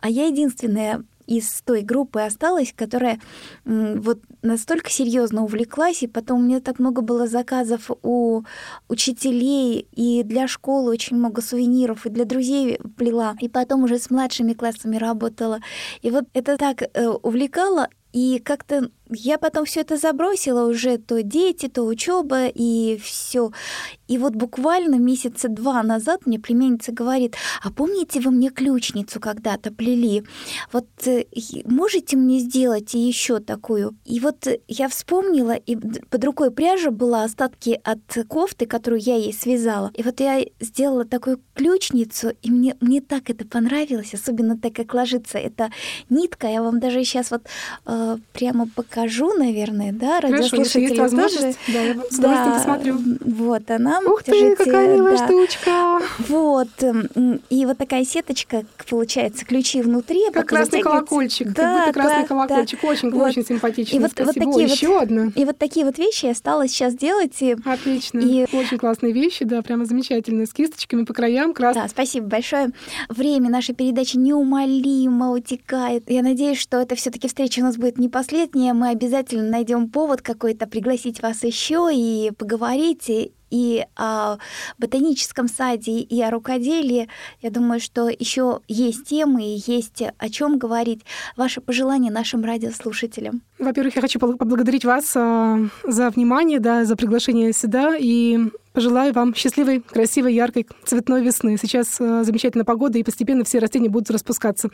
А 0.00 0.08
я 0.08 0.26
единственная 0.26 1.04
из 1.28 1.60
той 1.62 1.82
группы 1.82 2.20
осталась, 2.20 2.72
которая 2.74 3.20
вот 3.64 4.20
настолько 4.42 4.90
серьезно 4.90 5.44
увлеклась, 5.44 6.02
и 6.02 6.06
потом 6.06 6.40
у 6.40 6.42
меня 6.42 6.60
так 6.60 6.78
много 6.78 7.02
было 7.02 7.26
заказов 7.26 7.90
у 8.02 8.42
учителей, 8.88 9.86
и 9.92 10.22
для 10.22 10.48
школы 10.48 10.90
очень 10.90 11.16
много 11.16 11.42
сувениров, 11.42 12.06
и 12.06 12.10
для 12.10 12.24
друзей 12.24 12.80
плела, 12.96 13.36
и 13.40 13.48
потом 13.48 13.84
уже 13.84 13.98
с 13.98 14.10
младшими 14.10 14.54
классами 14.54 14.96
работала. 14.96 15.60
И 16.00 16.10
вот 16.10 16.24
это 16.32 16.56
так 16.56 16.82
э, 16.82 17.08
увлекало, 17.08 17.88
и 18.12 18.38
как-то 18.38 18.90
я 19.10 19.38
потом 19.38 19.64
все 19.64 19.80
это 19.80 19.96
забросила 19.96 20.68
уже, 20.68 20.98
то 20.98 21.22
дети, 21.22 21.68
то 21.68 21.82
учеба 21.82 22.46
и 22.46 22.98
все. 23.02 23.52
И 24.06 24.18
вот 24.18 24.34
буквально 24.34 24.96
месяца 24.96 25.48
два 25.48 25.82
назад 25.82 26.26
мне 26.26 26.38
племянница 26.38 26.92
говорит, 26.92 27.36
а 27.62 27.70
помните, 27.70 28.20
вы 28.20 28.30
мне 28.30 28.50
ключницу 28.50 29.20
когда-то 29.20 29.70
плели? 29.72 30.24
Вот 30.72 30.86
э, 31.06 31.24
можете 31.64 32.16
мне 32.16 32.38
сделать 32.38 32.94
еще 32.94 33.40
такую? 33.40 33.96
И 34.04 34.20
вот 34.20 34.46
я 34.66 34.88
вспомнила, 34.88 35.52
и 35.52 35.76
под 35.76 36.24
рукой 36.24 36.50
пряжа 36.50 36.90
была 36.90 37.24
остатки 37.24 37.80
от 37.84 38.00
кофты, 38.28 38.66
которую 38.66 39.00
я 39.00 39.16
ей 39.16 39.32
связала. 39.32 39.90
И 39.94 40.02
вот 40.02 40.20
я 40.20 40.44
сделала 40.60 41.04
такую 41.04 41.40
ключницу, 41.54 42.32
и 42.42 42.50
мне, 42.50 42.76
мне 42.80 43.00
так 43.00 43.30
это 43.30 43.46
понравилось, 43.46 44.14
особенно 44.14 44.58
так, 44.58 44.74
как 44.74 44.94
ложится 44.94 45.38
эта 45.38 45.70
нитка. 46.08 46.46
Я 46.46 46.62
вам 46.62 46.80
даже 46.80 47.04
сейчас 47.04 47.30
вот 47.30 47.46
э, 47.98 48.18
прямо 48.32 48.68
покажу, 48.74 49.32
наверное, 49.34 49.92
да, 49.92 50.20
радиослушатели 50.20 50.96
Хорошо, 50.96 51.16
тоже. 51.16 51.54
Да, 51.68 51.82
я 51.82 51.94
с 51.94 52.18
удовольствием 52.18 52.24
да, 52.24 52.54
посмотрю. 52.54 52.98
Вот 53.20 53.70
она. 53.70 54.00
Ух 54.00 54.22
ты, 54.22 54.56
какая 54.56 54.94
милая 54.94 55.18
да. 55.18 55.24
штучка. 55.24 56.00
Вот. 56.28 56.68
И 57.50 57.66
вот 57.66 57.78
такая 57.78 58.04
сеточка, 58.04 58.64
получается, 58.88 59.44
ключи 59.44 59.82
внутри. 59.82 60.26
А 60.28 60.32
как 60.32 60.48
красный 60.48 60.82
колокольчик. 60.82 61.52
Да, 61.52 61.62
как 61.62 61.78
будто 61.78 61.92
красный 62.00 62.22
да, 62.22 62.28
колокольчик. 62.28 62.80
Да. 62.82 62.88
Очень, 62.88 63.10
вот. 63.10 63.28
очень 63.28 63.44
симпатично. 63.44 63.96
И 63.96 63.98
вот, 63.98 64.10
Спасибо. 64.12 64.26
вот 64.26 64.34
такие 64.34 64.66
О, 64.66 64.68
вот, 64.68 64.76
еще 64.76 65.00
одна. 65.00 65.32
И 65.34 65.44
вот 65.44 65.58
такие 65.58 65.86
вот 65.86 65.98
вещи 65.98 66.26
я 66.26 66.34
стала 66.34 66.68
сейчас 66.68 66.94
делать. 66.94 67.34
И... 67.40 67.56
Отлично. 67.64 68.20
И... 68.20 68.46
Очень 68.54 68.78
классные 68.78 69.12
вещи, 69.12 69.44
да, 69.44 69.62
прямо 69.62 69.84
замечательные. 69.84 70.46
С 70.46 70.52
кисточками 70.52 71.04
по 71.04 71.14
краям. 71.14 71.54
Крас... 71.54 71.74
Да, 71.74 71.88
спасибо 71.88 72.26
большое. 72.26 72.70
Время 73.08 73.50
нашей 73.50 73.74
передачи 73.74 74.16
неумолимо 74.16 75.32
утекает. 75.32 76.04
Я 76.10 76.22
надеюсь, 76.22 76.58
что 76.58 76.78
это 76.78 76.94
все 76.94 77.10
таки 77.10 77.28
встреча 77.28 77.60
у 77.60 77.62
нас 77.62 77.76
будет 77.76 77.87
не 77.96 78.10
последняя. 78.10 78.74
Мы 78.74 78.90
обязательно 78.90 79.48
найдем 79.48 79.88
повод 79.88 80.20
какой-то 80.20 80.66
пригласить 80.66 81.22
вас 81.22 81.44
еще 81.44 81.88
и 81.90 82.32
поговорить 82.36 83.08
и 83.50 83.86
о 83.96 84.36
ботаническом 84.78 85.48
саде, 85.48 86.00
и 86.00 86.20
о 86.20 86.30
рукоделии. 86.30 87.08
Я 87.40 87.50
думаю, 87.50 87.80
что 87.80 88.08
еще 88.08 88.60
есть 88.68 89.06
темы 89.06 89.42
и 89.42 89.62
есть 89.66 90.02
о 90.18 90.28
чем 90.28 90.58
говорить. 90.58 91.02
Ваши 91.36 91.60
пожелания 91.60 92.10
нашим 92.10 92.44
радиослушателям. 92.44 93.42
Во-первых, 93.58 93.96
я 93.96 94.02
хочу 94.02 94.18
поблагодарить 94.18 94.84
вас 94.84 95.12
а, 95.16 95.58
за 95.84 96.10
внимание, 96.10 96.60
да, 96.60 96.84
за 96.84 96.96
приглашение 96.96 97.52
сюда 97.52 97.96
и 97.98 98.38
Пожелаю 98.78 99.12
вам 99.12 99.34
счастливой, 99.34 99.80
красивой, 99.80 100.34
яркой, 100.34 100.64
цветной 100.84 101.20
весны. 101.20 101.56
Сейчас 101.60 102.00
э, 102.00 102.22
замечательная 102.22 102.64
погода, 102.64 102.96
и 102.96 103.02
постепенно 103.02 103.42
все 103.42 103.58
растения 103.58 103.88
будут 103.88 104.08
распускаться. 104.08 104.70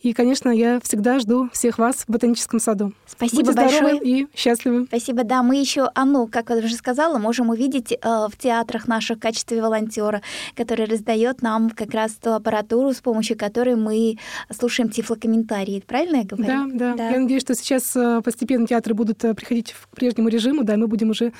И, 0.00 0.14
конечно, 0.14 0.48
я 0.48 0.80
всегда 0.80 1.18
жду 1.18 1.50
всех 1.52 1.76
вас 1.76 1.96
в 1.96 2.08
ботаническом 2.08 2.60
саду. 2.60 2.94
Спасибо 3.06 3.42
Будьте 3.42 3.56
большое. 3.56 3.78
здоровы 3.78 4.08
и 4.08 4.26
счастливы. 4.34 4.86
Спасибо, 4.86 5.24
да. 5.24 5.42
Мы 5.42 5.56
еще 5.56 5.90
Анну, 5.94 6.28
как 6.28 6.48
я 6.48 6.56
уже 6.56 6.74
сказала, 6.74 7.18
можем 7.18 7.50
увидеть 7.50 7.92
э, 7.92 7.96
в 8.02 8.32
театрах 8.38 8.88
наших 8.88 9.18
в 9.18 9.20
качестве 9.20 9.60
волонтера, 9.60 10.22
который 10.56 10.86
раздает 10.86 11.42
нам 11.42 11.68
как 11.68 11.92
раз 11.92 12.12
ту 12.12 12.30
аппаратуру, 12.30 12.94
с 12.94 13.02
помощью 13.02 13.36
которой 13.36 13.76
мы 13.76 14.16
слушаем 14.50 14.88
тифлокомментарии. 14.88 15.84
Правильно 15.86 16.16
я 16.16 16.24
говорю? 16.24 16.46
Да, 16.46 16.66
да. 16.72 16.94
да. 16.94 17.10
Я 17.10 17.20
надеюсь, 17.20 17.42
что 17.42 17.54
сейчас 17.54 17.94
э, 17.96 18.22
постепенно 18.24 18.66
театры 18.66 18.94
будут 18.94 19.22
э, 19.24 19.34
приходить 19.34 19.74
к 19.74 19.94
прежнему 19.94 20.30
режиму, 20.30 20.64
да, 20.64 20.78
мы 20.78 20.86
будем 20.86 21.10
уже 21.10 21.34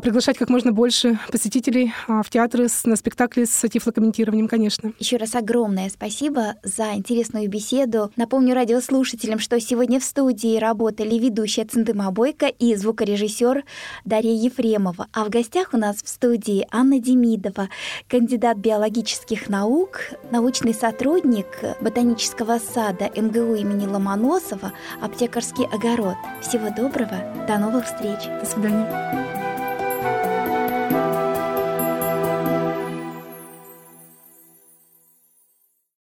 приглашать 0.00 0.38
как 0.38 0.48
можно 0.48 0.72
больше 0.72 1.18
посетителей 1.30 1.92
а, 2.08 2.22
в 2.22 2.30
театры 2.30 2.68
на 2.84 2.96
спектакли 2.96 3.44
с 3.44 3.68
тифлокомментированием, 3.68 4.48
конечно. 4.48 4.92
Еще 4.98 5.16
раз 5.16 5.34
огромное 5.34 5.88
спасибо 5.90 6.54
за 6.62 6.94
интересную 6.94 7.48
беседу. 7.48 8.10
Напомню 8.16 8.54
радиослушателям, 8.54 9.38
что 9.38 9.60
сегодня 9.60 10.00
в 10.00 10.04
студии 10.04 10.58
работали 10.58 11.18
ведущая 11.18 11.64
Циндыма 11.64 12.10
Бойко 12.10 12.46
и 12.46 12.74
звукорежиссер 12.74 13.64
Дарья 14.04 14.32
Ефремова. 14.32 15.06
А 15.12 15.24
в 15.24 15.30
гостях 15.30 15.70
у 15.72 15.76
нас 15.76 15.96
в 16.02 16.08
студии 16.08 16.66
Анна 16.70 16.98
Демидова, 16.98 17.68
кандидат 18.08 18.58
биологических 18.58 19.48
наук, 19.48 20.00
научный 20.30 20.74
сотрудник 20.74 21.46
ботанического 21.80 22.58
сада 22.58 23.10
МГУ 23.14 23.54
имени 23.54 23.86
Ломоносова, 23.86 24.72
аптекарский 25.00 25.66
огород. 25.66 26.16
Всего 26.42 26.70
доброго, 26.70 27.46
до 27.46 27.58
новых 27.58 27.86
встреч. 27.86 28.18
До 28.40 28.46
свидания. 28.46 29.35